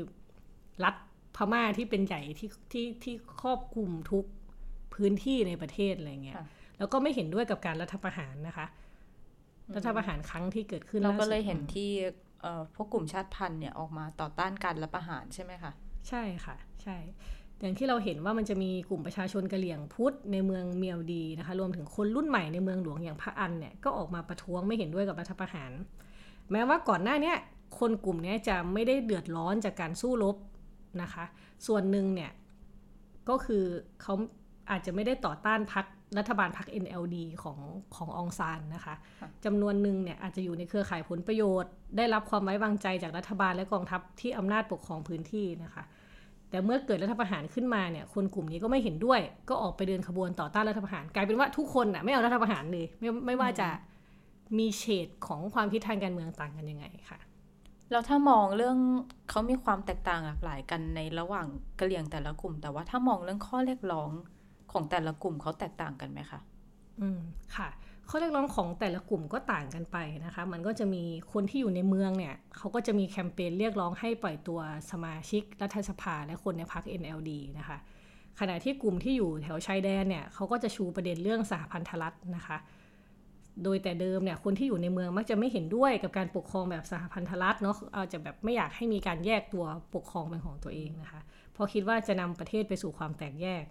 [0.84, 0.96] รัฐ
[1.36, 4.26] พม่าที่เป็นใหญ่ที่ที่ที่ครอบคลุมทุก
[4.94, 6.38] พื้นที่ในประเทศอะไรเงี้ย
[6.78, 8.68] แล้วก็ไม่เห็นด้วยกับการรัฐประหารนะคะ
[9.76, 11.90] รัฐประหารครั้งที่เกิดขึ้นเราก็เลยเห็นที่
[12.76, 15.72] พวกกลุ่มชาติพันธุ์เนี่ยออกมาต่อต้านการรัฐประหารใช่ไหมคะ
[16.10, 16.98] ใช่ค่ะ ใช่
[17.62, 25.72] อย่างที่เราเห็นว่ามันจะมีกลุ่มประชาชนกะเหรี่ยงพุทธในเมืองเมียวดีนะคะ รวมถึงคนรุ่นใหม่ในเมืองหลวงอย่างพระอันเนี่ยก็ออกมาประท้วงไม่เห็นด้วยกับรัฐประหาร
[26.52, 27.34] แม้ว่าก่อนหน้านี้
[27.80, 30.36] คนกลุ่มนี้จะไม่ได้เดือดร้อนจากการสู้รบ
[31.02, 31.26] นะคะ
[31.68, 32.32] ส่วนหนึ่งเนี่ย
[33.30, 33.64] ก็คือ
[34.02, 34.14] เขา
[34.72, 35.86] อาจจะไม่ได้ต่อต้านพัก
[36.18, 37.60] รัฐบาลพัก NLD ของ
[37.96, 38.96] ขององซานนะคะ
[39.46, 45.84] จำนวนหนึ่งเนี่ยอาจจะอยู่ในเครือข่ายผลประโยชน์ ได้รับความไว้วางใจจากรัฐบาลและกองทัพที่อำนาจปกครองพื้นที่นะคะ
[46.50, 53.68] แต่เมื่อเกิดรัฐประหารขึ้นมาเนี่ยคนกลุ่มนี้ก็ไม่เห็นด้วย ก็ออกไปเดินขบวนต่อต้านรัฐประหาร กลายเป็นว่าทุกคนน่ะไม่เอารัฐประหารเลยไม่ไม่ว่าจะ
[54.58, 57.20] มีเฉดของความคิดทางการเมืองต่างกันยังไงค่ะ
[57.92, 58.78] แล้วถ้ามองเรื่อง
[59.30, 61.48] เขามีความแตกต่างหลากหลายกันในระหว่าง
[61.80, 64.10] กะเหรี่ยงแต่ละกลุ่ม แต่ว่าถ้ามองเรื่องข้อเรียกร้อง
[64.72, 66.40] ของแต่ละกลุ่มเขาแตกต่างกันไหมคะ
[67.02, 67.20] อืม
[67.56, 67.70] ค่ะ
[68.12, 74.60] ข้อเรียกร้องของแต่ละกลุ่มก็ต่างกันไปนะคะ มันก็จะมีคนที่อยู่ในเมืองเนี่ยเขาก็จะมีแคมเปญเรียกร้องให้ปล่อยตัว
[74.92, 77.78] สมาชิกรัฐสภาและคนในพรรค NLD นะคะ
[78.40, 82.58] ขณะที่กลุ่มที่อยู่แถวชายแดนเนี่ยเขาก็จะชูประเด็นเรื่องสหพันธรัฐนะคะ
[83.64, 91.22] โดยแต่เดิมเนี่ยคนที่อยู่ในเมืองมักจะไม่เห็นด้วยกับการปกครองแบบสหพันธรัฐเนาะอาจจะแบบไม่อยากให้มีการแยกตัวปกครองเป็นของตัวเองนะคะ
[91.54, 93.64] เพราะคิดว่าจะนำประเทศไปสู่ความแตกแยก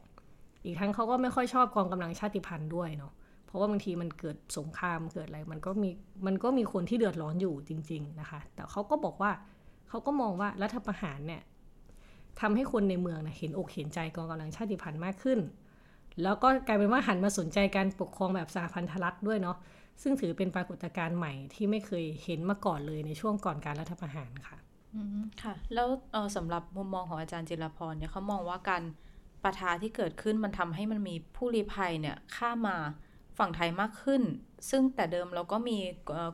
[0.64, 3.12] อีกทั้งเขาก็ไม่ค่อยชอบกองกำลังชาติพันธุ์ด้วยเนาะ
[3.48, 5.90] เพราะว่าบางทีมันเกิดสงครามเกิดอะไรมันก็มี
[6.26, 9.30] มันก็มีคนที่เดือดร้อนอยู่จริง ๆนะคะ แต่เขาก็บอกว่า
[9.88, 11.42] เขาก็มองว่ารัฐประหารเนี่ย
[12.40, 15.38] ทำให้คนในเมืองนะเห็นอกเห็นใจกองกำลังชาติพันธุ์มากขึ้น
[16.22, 19.56] แล้วก็กลายเป็นว่าหันมาสนใจการปกครองแบบสหพันธรัฐด้วยเนาะ
[20.02, 24.58] ซึ่งถือเป็นปรากฏการณ์ใหม่ที่ไม่เคยเห็นมาก่อนเลยในช่วงก่อนการรัฐประหารค่ะ
[24.94, 25.88] อืมค่ะ แล้ว
[26.36, 28.82] สำหรับมุมมองของอาจารย์จิรพรเนี่ยเขามองว่าการ
[29.42, 32.76] ประทะที่เกิดขึ้นมันทำให้มันมีผู้ลี้ภัยเนี่ยข้ามา
[33.38, 34.22] ฝั่งไทยมากขึ้น
[34.70, 35.78] ซึ่งแต่เดิมเราก็มี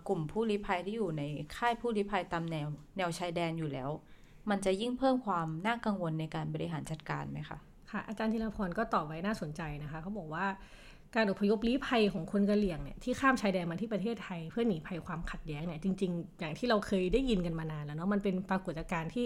[0.08, 1.22] กลุ่มผู้ลี้ภัยที่อยู่ใน
[1.56, 3.90] ค่ายผู้ลี้ภัยตามแนว แนวชายแดนอยู่แล้ว
[4.50, 7.58] มันจะยิ่งเพิ่มความน่ากังวลในการบริหารจัดการไหมคะ
[7.90, 10.46] ค่ะอาจารย์ธีรพรก็ตอบไว้น่าสนใจนะคะเขาบอกว่า
[11.14, 19.24] การอพยพลี้ภัยของคนกะเหรี่ยงเนี่ยที่ข้ามชายแดนมาที่ประเทศไทย เพื่อหนีภัยความขัดแย้งเนี่ยจริง ๆ อย่างที่เราเคยได้ยินกันมานานแล้วเนาะมันเป็นปรากฏการณ์ที่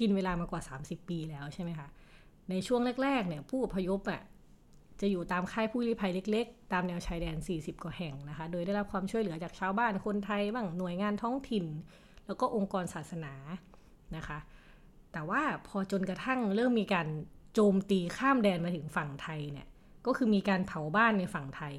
[0.00, 1.88] กินเวลามากว่า 30 ปีแล้วใช่ไหมคะ
[2.50, 4.22] ในช่วงแรกๆเนี่ยผู้อพยพอะ
[5.00, 11.66] จะอยู่ตามค่ายผู้ลี้ภัยเล็ก ๆ ตามแนวชายแดน 40 กว่าแห่งนะคะ โดยได้รับความช่วยเหลือจากชาวบ้านคนไทยบ้างหน่วยงานท้องถิ่น
[12.26, 13.34] แล้วก็องค์กรศาสนา
[14.16, 14.38] นะคะ
[15.12, 17.08] แต่ว่าพอจนกระทั่งเริ่มมีการ
[17.54, 19.66] โจมตีข้ามแดนมาถึงฝั่งไทยเนี่ย
[20.06, 21.74] ก็คือมีการเผาบ้านในฝั่งไทย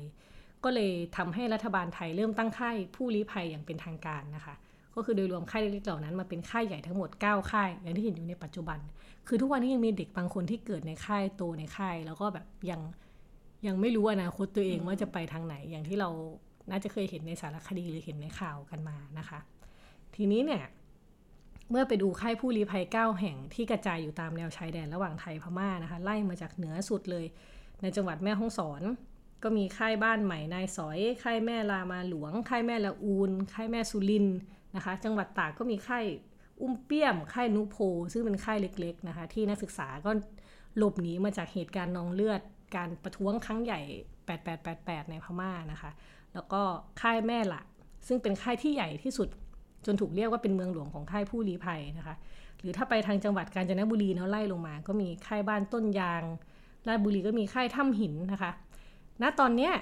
[0.64, 4.56] ก็เลยทำให้รัฐบาลไทยเริ่มตั้งค่ายผู้ลี้ภัยอย่างเป็นทางการนะคะ
[4.96, 8.80] ก็คือโดยรวมค่ายเล็กๆเหล่านั้นมาเป็นค่ายใหญ่ทั้งหมด 9 ค่าย อย่างที่เห็นอยู่ในปัจจุบัน
[9.28, 12.82] คือทุกวันนี้ยังมีเด็กบางคนที่เกิดในค่ายโตในค่าย แล้วก็แบบยัง
[13.68, 16.10] ยังไม่รู้อนาคตตัวเองว่าจะไปทางไหนอย่างที่เรา
[16.72, 19.40] น่าจะเคยเห็นในสารคดีหรือเห็นในข่าวกันมานะคะ
[20.16, 20.64] ทีนี้เนี่ย
[21.70, 27.26] เมื่อไปดูค่ายผู้ลี้ภัย 9 แห่งที่กระจายอยู่ตามแนวชายแดนระหว่างไทยพม่านะคะ ไล่มาจากเหนือสุดเลย
[27.82, 28.82] ในจังหวัดแม่ฮ่องสอน
[29.44, 34.28] ก็มีค่ายบ้านใหม่นายสอย ค่ายแม่ลามาหลวง ค่ายแม่ละอูน ค่ายแม่สุริน
[34.76, 36.06] นะคะ จังหวัดตากก็มีค่าย
[36.62, 37.78] อุ้มเปี้ยม ค่ายนุโพ
[38.14, 40.12] ซึ่งเป็นค่ายเล็ก ๆนะคะ ที่นักศึกษาก็
[40.78, 42.42] หลบหนีมาจากเหตุการณ์นองเลือด
[42.76, 43.80] การประท้วงครั้งใหญ่
[44.46, 45.92] 8888 ในพม่านะคะ
[46.34, 46.62] แล้วก็
[47.02, 47.62] ค่ายแม่ละ
[48.08, 49.30] ซึ่งเป็นค่ายที่ใหญ่ที่สุด
[49.86, 52.16] จนถูกเรียกว่าเป็นเมืองหลวงของค่ายผู้ลี้ภัยนะคะ
[52.60, 56.24] หรือถ้าไปทางจังหวัดกาญจนบุรีเนาะไล่ลงมา ก็มีค่ายบ้านต้นยาง
[56.88, 58.52] ราชบุรีก็มีค่ายถ้ำหินนะคะ
[59.22, 59.74] ณ ตอนเนี้ย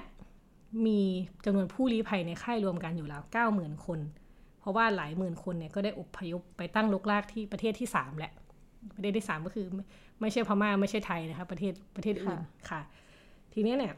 [0.86, 1.00] มี
[1.44, 4.00] จำนวนผู้ลี้ภัยในค่ายรวมกันอยู่แล้วเก้าหมื่นคน
[4.60, 8.32] เพราะว่าหลายหมื่นคนเนี่ยก็ได้อพยพไปตั้งรกรากที่ประเทศที่สามแหละ
[8.96, 9.66] ประเทศที่สามก็คือ
[10.20, 12.38] ไม่ไม่ใช่พม่าไม่ใช่ไทยนะคะประเทศประเทศอื่น
[12.70, 12.80] ค่ะ
[13.52, 13.94] ทีนี้เนี่ย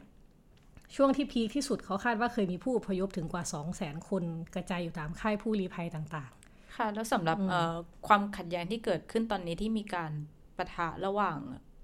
[0.95, 4.23] ช่วงที่พีคที่สุดเขาคาดว่าเคยมีผู้อพยพถึงกว่า 2 0 0 0 0 0 คน
[4.55, 6.31] กระจายอยู่ตามค่ายผู้ลี้ภัยต่าง
[6.77, 7.75] ค่ะ แล้วสำหรับเอ่อ
[8.07, 10.11] ความขัดแย้งที่เกิดขึ้นตอนนี้ที่มีการ
[10.57, 11.37] ปะทะระหว่าง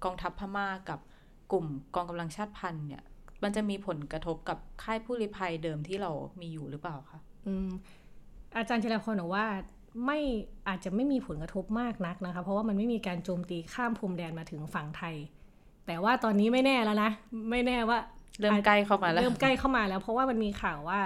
[0.04, 1.00] กองทัพพม่ากับ
[1.52, 3.02] กลุ่มกองกำลังชาติพันธุ์เนี่ย
[3.42, 7.68] มันจะมีผลกระทบกับค่ายผู้ลี้ภัยเดิมที่เรามีอยู่หรือเปล่าคะๆอืม
[8.56, 9.46] อาจารย์เจริญพรบอกว่า
[10.04, 10.18] ไม่
[10.68, 15.16] อาจจะไม่มีผลกระทบมากนักนะคะ เพราะว่ามันไม่มีการโจมตีข้ามพรมแดนมาถึงฝั่งไทย
[15.86, 17.10] แต่ว่าตอนนี้ไม่แน่แล้วนะ
[17.50, 17.98] ไม่แน่ว่า
[18.40, 21.00] เริ่มใกล้เข้ามาแล้ว เริ่มใกล้เข้ามาแล้ว เพราะว่ามันมีข่าวว่า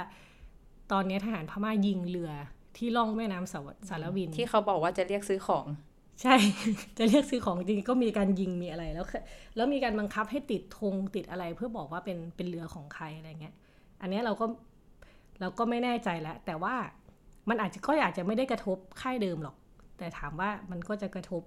[0.92, 2.32] ตอนนี้ทหารพม่ายิงเรือ
[2.76, 5.66] ที่ล่องแม่น้ำสาวสารวิน ที่เขาบอกว่าจะเรียกซื้อของ
[6.22, 6.36] ใช่
[6.98, 9.22] จะเรียกซื้อของจริงก็มีการยิงมีอะไรแล้วคือ
[9.56, 13.54] แล้วมีการบังคับให้ติดธงติดอะไร เพื่อบอกว่าเป็นเป็นเรือของใครอะไรเงี้ย
[14.00, 14.46] อันเนี้ยเราก็
[15.40, 16.74] เราก็ไม่แน่ใจแล้วแต่ว่า
[17.48, 19.56] มันอาจจะก็อาจจะไม่ได้กระทบค่ายเดิมหรอก
[19.98, 21.42] แต่ถามว่ามันก็จะกระทบ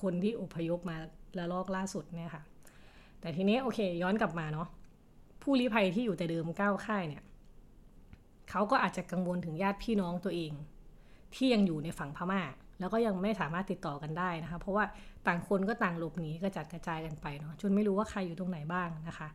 [0.00, 0.96] คนที่อพยพมา
[1.38, 2.42] ละลอกล่าสุดเนี่ยค่ะ
[3.20, 4.68] แต่ทีนี้โอเค ย้อนกลับมาเนาะ
[5.42, 7.22] ผู้ลี้ภัยที่อยู่แต่เดิมเก้าค่ายเนี่ย
[8.50, 10.52] เขาก็อาจจะกังวลถึงญาติพี่น้องตัวเอง
[11.34, 12.42] ที่ยังอยู่ในฝั่งพม่า
[12.80, 14.84] แล้วก็ยังไม่สามารถติดต่อกันได้นะคะ เพราะว่า
[15.26, 19.28] ต่างคนก็ต่างหลบหนีกระจัดกระจายกันไปเนาะจนไม่รู้ว่าใครอยู่ตรงไหนบ้างนะคะ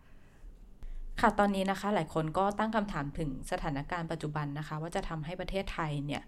[1.21, 6.21] ค่ะตอนนี้นะคะหลายคนก็ตั้งคำถามถึงสถานการณ์ปัจจุบันนะคะ ว่าจะทำให้ประเทศไทยเนี่ย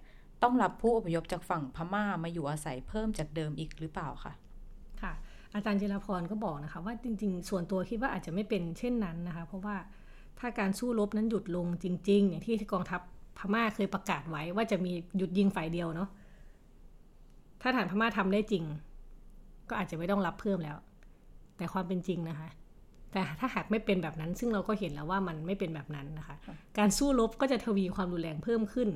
[0.43, 4.33] ต้องรับผู้อพยพจากฝั่งพม่ามาอยู่อาศัยเพิ่มจากเดิมอีกหรือเปล่าคะ
[5.01, 5.13] ค่ะ
[5.55, 9.75] อาจารย์เจรพรก็บอกนะคะ ว่าจริง ๆ ส่วนตัวคิดว่าอาจจะไม่เป็นเช่นนั้นนะคะ เพราะว่า
[10.39, 13.01] ถ้าการสู้รบนั้นหยุดลงจริง ๆ อย่างที่กองทัพ
[13.37, 16.09] พม่าเคยประกาศไว้ว่าจะมีหยุดยิงฝ่ายเดียวเนาะ
[17.61, 18.63] ถ้าฐานพม่าทำได้จริง
[19.69, 20.77] ก็อาจจะไม่ต้องรับเพิ่มแล้ว
[21.57, 22.47] แต่ความเป็นจริงนะคะ
[23.13, 26.35] แต่ถ้าหากไม่เป็นแบบนั้น ซึ่งเราก็เห็นแล้วว่ามันไม่เป็นแบบนั้นนะคะ
[26.77, 28.89] การสู้รบก็จะทวีความรุนแรงเพิ่มขึ้น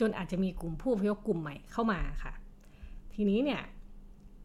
[0.00, 2.32] จนอาจจะมีกลุ่มผู้อพยพกลุ่มใหม่เข้ามาค่ะ
[3.14, 3.62] ทีนี้เนี่ย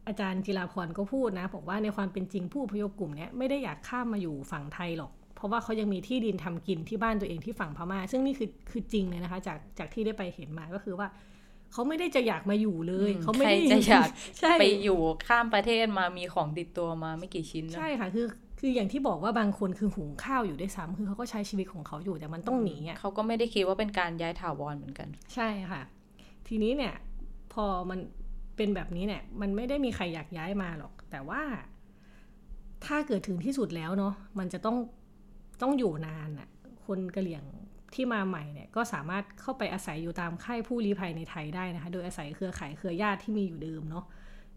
[0.06, 11.08] อาจารย์จิราพรก็พูดนะบอกว่าในความเป็นจริงผู้อพยพกลุ่มนี้ไม่ได้อยากข้ามมาอยู่ฝั่งไทยหรอก เพราะว่าเขายังมีที่ดินทำกินที่บ้านตัวเองที่ฝั่งพม่า ซึ่งนี่คือคือจริงเลยนะคะ จากจากที่ได้ไปเห็นมาก็คือว่า
[11.72, 18.26] เขาไม่ได้จะอยากมาอยู่เลย เขาไม่ได้ใครจะอยากใช่ไปอยู่ข้ามประเทศมามีของติดตัวมาไม่กี่ชิ้นนะใช่ค่ะคือ
[18.60, 25.82] คืออย่างที่บอกว่าบางคนคือหุงข้าวอยู่ด้วยซ้ำคือเขาก็ใช้ชีวิตของเขาอยู่แต่มันต้องหนีอะเขาก็ไม่ได้คิดว่าเป็นการย้ายถาวรเหมือนกัน ใช่ค่ะ
[26.48, 26.94] ทีนี้เนี่ย
[27.52, 27.98] พอมัน
[28.56, 31.42] เป็นแบบนี้เนี่ย มันไม่ได้มีใครอยากย้ายมาหรอก แต่ว่า
[32.86, 34.76] ถ้าเกิดถึงที่สุดแล้วเนาะมันจะต้อง
[35.62, 36.48] ต้องอยู่นานอะ่ะ
[36.86, 37.44] คนกะเหลี่ยง
[37.94, 44.04] ที่มาใหม่เนี่ยก็สามารถเข้าไปอาศัยอยู่ตามค่ายผู้ลี้ภัยในไทยได้นะคะ โดยอาศัยเครือข่ายเครือญาติที่มีอยู่เดิมเนาะ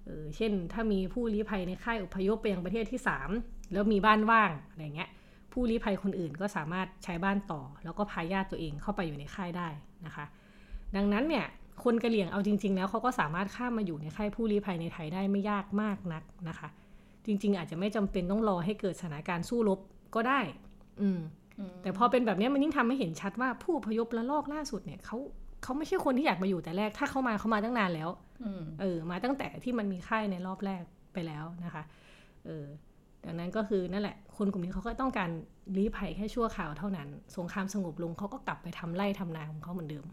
[0.05, 3.29] เออเช่น ถ้ามีผู้ลี้ภัยในค่ายอพยพไปยังประเทศที่สาม
[3.73, 5.09] แล้วมีบ้านว่างอะไรเงี้ย
[5.51, 9.67] ผู้ลี้ภัยคนอื่นก็สามารถใช้บ้านต่อ แล้วก็พาญาติตัวเองเข้าไปอยู่ในค่ายได้
[10.05, 10.25] นะคะ
[10.95, 11.45] ดังนั้นเนี่ย
[11.83, 16.69] คนกะเหลี่ยงเอาจริง ๆ แล้วเขาก็สามารถข้ามมาอยู่ในค่ายผู้ลี้ภัยในไทยได้ไม่ยากมากนักนะคะ
[17.25, 19.79] จริง ๆ อาจจะไม่จำเป็นต้องรอให้เกิดสถานการณ์สู้รบ
[20.15, 20.39] ก็ได้
[21.01, 21.19] อืม
[21.81, 25.17] แต่พอเป็นแบบนี้มันยิ่งทำให้เห็นชัดว่าผู้อพยพละลอกล่าสุดเนี่ยเขา
[25.63, 28.09] เขาไม่ใช่คนที่อยากมาอยู่แต่แรก ถ้าเขามาเขามาตั้งนานแล้ว
[28.43, 31.83] อืมเออ มาตั้งแต่ที่มันมีค่ายในรอบแรกไปแล้วนะคะ
[32.45, 32.65] เออ
[33.25, 35.29] ดังนั้นก็คือนั่นแหละ คนกลุ่มนี้เขาก็ต้องการ
[35.77, 40.05] ลี้ภัยแค่ชั่วคราวเท่านั้น สงครามสงบลงเขาก็กลับไปทำไร่ทำนาของเขาเหมือนเดิม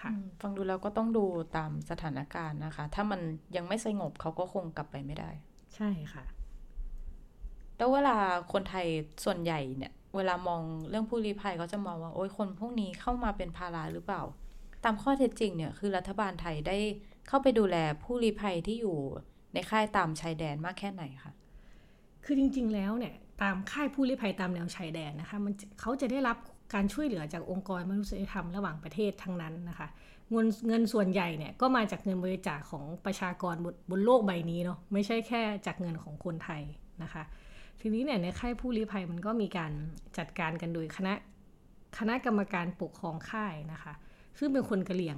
[0.00, 1.24] ค่ะอืมฟังดูแล้วก็ต้องดู
[1.56, 3.20] ตามสถานการณ์นะคะ ถ้ามัน
[3.56, 5.30] ยังไม่สงบเขาก็คงกลับไปไม่ได้
[5.76, 6.24] ใช่ค่ะ
[7.76, 8.16] แล้วเวลา
[8.52, 8.86] คนไทย
[9.24, 14.22] ส่วนใหญ่เนี่ย เวลา มองเรื่องผู้ลี้ภัยเขาจะมองว่า โอ้ยคนพวกนี้เข้ามาเป็นภาระหรือเปล่า
[14.84, 16.78] ตามข้อเท็จจริงเนี่ยคือรัฐบาลไทยได้
[17.28, 18.96] เข้าไปดูแลผู้ลี้ภัยที่อยู่
[19.54, 21.32] ในค่ายตามชายแดนมากแค่ไหนคะ
[22.24, 26.36] คือจริง ๆ แล้วเนี่ยตามค่ายผู้ลี้ภัยตามแนวชายแดนนะคะมันเขาจะได้รับ
[26.74, 29.88] การช่วยเหลือจากองค์กรมนุษยธรรมระหว่างประเทศทั้งนั้นนะคะ
[30.30, 36.62] เงินเงินส่วนใหญ่เนี่ยก็มาจากเงินบริจาคของประชากรบนบนโลกใบนี้เนาะไม่ใช่แค่จากเงินของคนไทย
[37.02, 37.22] นะคะ
[37.80, 39.72] ทีนี้เนี่ยในค่ายผู้ลี้ภัยมันก็มีการ
[40.18, 41.14] จัดการกันโดยคณะ
[41.98, 43.94] คณะกรรมการปกครองค่ายนะคะ
[44.38, 45.16] ซึ่งเป็นคนกะเหรี่ยง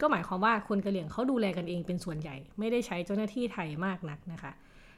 [0.00, 4.52] ก็หมายความว่าคนกะเหรี่ยงเขาดูแลกันเองเป็นส่วนใหญ่ ไม่ได้ใช้เจ้าหน้าที่ไทยมากนักนะคะ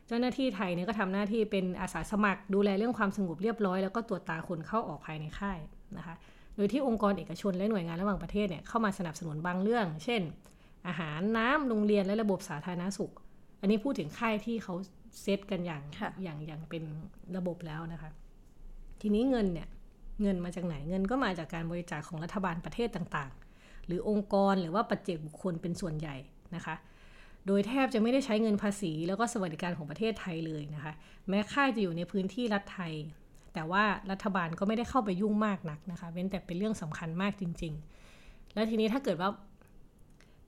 [0.06, 5.58] เจ้าหน้าที่ไทยเนี่ยก็ทำหน้าที่เป็นอาสาสมัคร ดูแลเรื่องความสงบเรียบร้อยแล้วก็ตรวจตาคนเข้าออกภายในค่าย
[5.96, 6.14] นะคะ
[6.56, 10.22] โดยที่องค์กรเอกชนและหน่วยงานระหว่างประเทศเนี่ยเข้ามาสนับสนุนบางเรื่อง เช่น
[10.88, 13.12] อาหารน้ำโรงเรียนและระบบสาธารณสุข
[13.60, 14.74] อันนี้พูดถึงค่ายที่เขา
[15.22, 15.82] เซตกันอย่าง
[16.22, 16.84] อย่างอย่างเป็น
[17.36, 18.10] ระบบแล้วนะคะ
[19.00, 19.68] ทีนี้เงินเนี่ย
[20.22, 26.16] เงินมาจากไหนเงินก็มาจากการบริจาคของรัฐบาลประเทศต่างๆ หรือองค์กรหรือว่าปัจเจกบุคคลเป็นส่วนใหญ่
[26.56, 26.74] นะคะ
[27.46, 30.92] โดยแทบจะไม่ได้ใช้เงินภาษี แล้วก็สวัสดิการของประเทศไทยเลยนะคะ
[31.28, 32.92] แม้ค่ายจะอยู่ในพื้นที่รัฐไทย
[33.54, 37.72] แต่ว่ารัฐบาลก็ไม่ได้เข้าไปยุ่งมากนักนะคะ เว้นแต่เป็นเรื่องสำคัญมากจริง
[38.14, 39.30] ๆ แล้วทีนี้ถ้าเกิดว่า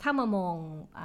[0.03, 0.55] ถ้ามามอง
[0.99, 1.01] อ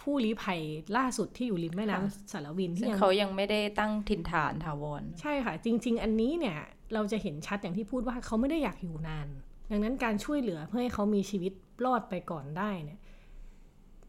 [0.00, 0.60] ผู้ลี้ภัย
[0.96, 6.58] ล่าสุดที่อยู่ริมแม่น้ำสารวินที่เขายังไม่ได้ตั้งถิ่นฐานถาวร ใช่ค่ะ จริง ๆ อันนี้เนี่ย
[6.94, 9.28] เราจะเห็นชัดอย่างที่พูดว่าเขาไม่ได้อยากอยู่นาน
[9.70, 11.52] ดังนั้นการช่วยเหลือเพื่อให้เขามีชีวิต
[11.84, 13.00] รอดไปก่อนได้เนี่ย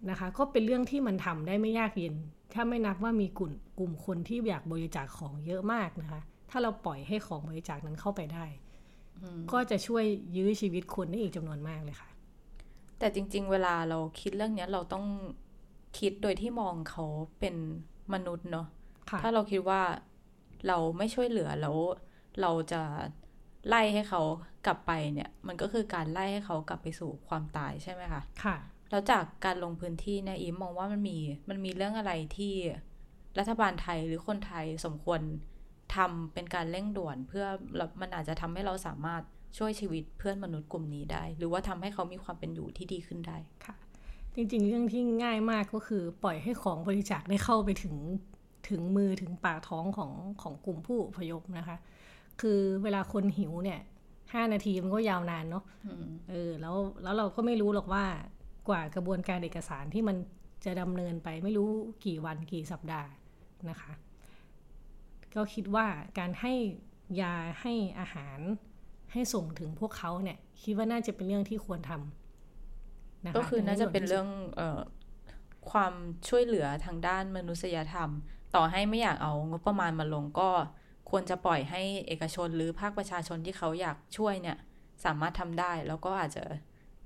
[0.10, 2.16] นะคะ ก็เป็นเรื่องที่มันทำได้ไม่ยากเย็น
[2.54, 8.46] ถ้าไม่นับว่ามีกลุ่มกลุ่มคนที่อยากบริจาคของเยอะมากนะคะ ถ้าเราปล่อยให้ของบริจาคนั้นเข้าไปได้
[9.52, 10.04] ก็จะช่วย
[10.36, 12.10] ยื้อชีวิตคนได้อีกจำนวนมากเลยค่ะ
[13.00, 15.06] แต่จริง ๆ เวลาเราคิดเรื่องนี้เราต้อง
[16.00, 17.06] คิดโดยที่มองเขา
[17.40, 17.56] เป็น
[18.14, 18.68] มนุษย์เนาะ
[19.22, 19.82] ถ้าเราคิดว่า
[20.68, 21.76] เราไม่ช่วยเหลือแล้ว
[22.42, 22.82] เราจะ
[23.68, 24.22] ไล่ให้เขา
[24.66, 28.58] กลับไปเนี่ย มันก็คือการไล่ให้เขากลับไปสู่ความตายใช่ไหมคะ ค่ะ
[28.90, 31.18] แล้วจากการลงพื้นที่เนี่ยอีมมองว่ามันมี
[31.50, 32.54] มันมีเรื่องอะไรที่
[33.40, 35.22] รัฐบาลไทยหรือคนไทยสมควร
[35.96, 37.46] ทำเป็นการเร่งด่วนเพื่อ
[38.02, 39.22] มันอาจจะทำให้เราสามารถ
[39.58, 43.76] ช่วยชีวิตเพื่อนมนุษย์กลุ่มนี้ได้ หรือว่าทำให้เขามีความเป็นอยู่ที่ดีขึ้นได้ค่ะ
[44.36, 47.96] จริงๆ เรื่องที่ง่ายมากก็คือปล่อยให้ของบริจาคได้เข้าไปถึง
[48.70, 51.78] ถึงมือถึงปากท้องของของกลุ่มผู้พยพนะคะ
[52.42, 53.80] คือเวลาคนหิวเนี่ย
[54.34, 55.64] ห้านาทีมันก็ยาวนานเนาะ
[56.30, 58.06] เออแล้วแล้วเราก็ไม่รู้หรอกว่า
[58.70, 60.18] กว่ากระบวนการเอกสารที่มัน
[60.66, 61.70] จะดำเนินไปไม่รู้
[62.06, 63.10] กี่วันกี่สัปดาห์
[63.70, 63.92] นะคะ
[65.36, 65.86] ก็คิดว่า
[66.20, 66.54] การให้
[67.22, 68.40] ยาให้อาหาร
[69.14, 74.28] ให้ส่งถึงพวกเขาเนี่ย คิดว่าน่าจะเป็นเรื่องที่ควรทำนะคะก็คือน่าจะเป็นเรื่อง
[74.60, 74.80] ออ
[75.72, 75.94] ความ
[76.28, 78.10] ช่วยเหลือทางด้านมนุษยธรรม
[78.56, 80.50] ต่อให้ไม่อยากเอางบประมาณมาลงก็
[81.10, 84.58] ควรจะปล่อยให้เอกชนหรือภาคประชาชนที่เขาอยากช่วยเนี่ย
[85.06, 86.44] สามารถทำได้แล้วก็อาจจะ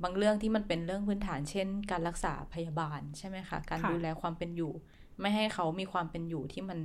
[0.03, 4.73] บางเรื่องที่มันเป็นเรื่องพื้นฐานเช่น การรักษาพยาบาลใช่ไหมคะการดูแลความเป็นอยู่
[5.19, 6.79] ไม่ให้เขามีความเป็นอยู่ที่มัน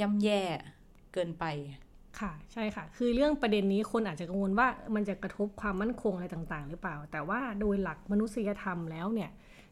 [0.00, 0.42] ย่ำแย่
[1.12, 1.44] เกินไป
[2.20, 9.30] ค่ะใช่ค่ะ คือเรื่องประเด็นนี้คนอาจจะกังวลว่ามันจะกระทบความมั่นคงอะไรต่างๆ หรือเปล่า แต่ว่าโดยหลักมนุษยธรรมแล้วเนี่ย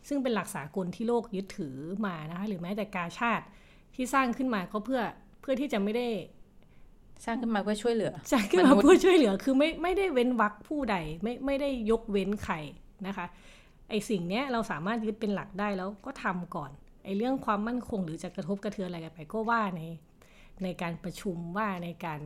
[0.08, 1.76] ซึ่งเป็นหลักสากลที่โลกยึดถือ
[2.06, 3.44] มานะคะหรือแม้แต่กาชาติ
[3.94, 5.02] ที่สร้างขึ้นมาก็เพื่อ
[5.40, 6.08] เพื่อที่จะไม่ได้
[7.24, 12.54] สร้างขึ้นมาเพื่อช่วยเหลือสร้างขึ้นมาเพื่อช่วยเหลือคือไม่ไม่ได้เว้นวรรคผู้ใดไม่ไม่ได้ยกเว้นใคร
[13.06, 13.26] นะคะ
[13.90, 16.70] ไอสิ่งเนี้ยเราสามารถยึดเป็นหลักได้แล้วก็ทำก่อน
[17.04, 19.82] ไอเรื่องความมั่นคงหรือจะกระทบกระเทือนอะไรกันไปก็ว่าใน
[20.62, 22.20] ในการประชุมว่าในการ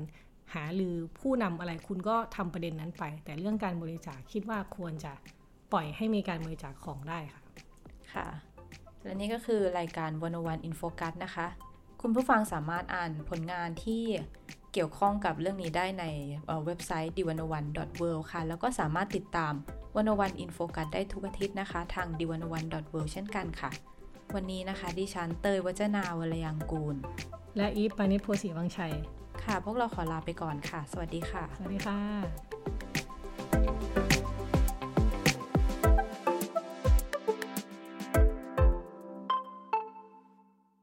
[0.55, 5.13] หาหรือผู้นำอะไรคุณก็ทำประเด็นนั้นไป แต่เรื่องการบริจาคคิดว่าควรจะ
[5.73, 7.43] ปล่อยให้มีการบริจาคของได้ค่ะ
[8.15, 8.27] ค่ะ
[9.03, 11.47] และนี่ก็คือรายการวันวัน In Focus นะคะ
[12.01, 14.05] คุณผู้ฟังสามารถอ่านผลงานที่
[14.75, 16.05] เกี่ยวข้องกับเรื่องนี้ได้ใน
[16.67, 19.53] เว็บไซต์ the101.world ค่ะ แล้วก็สามารถติดตาม
[19.97, 23.71] วันวัน In Focus ได้ทุกอาทิตย์นะคะ ทาง d 1 1 w o r l d เช่นกันค่ะ
[24.35, 26.97] วันนี้นะคะ ดิฉันเตยวัจนาวรยังกูล
[27.57, 28.95] และอีฟปานิชโพสีวังชัย
[29.45, 34.14] ค่ะ พวกเราขอลาไปก่อนค่ะ สวัสดีค่ะ สวัสดีค่ะ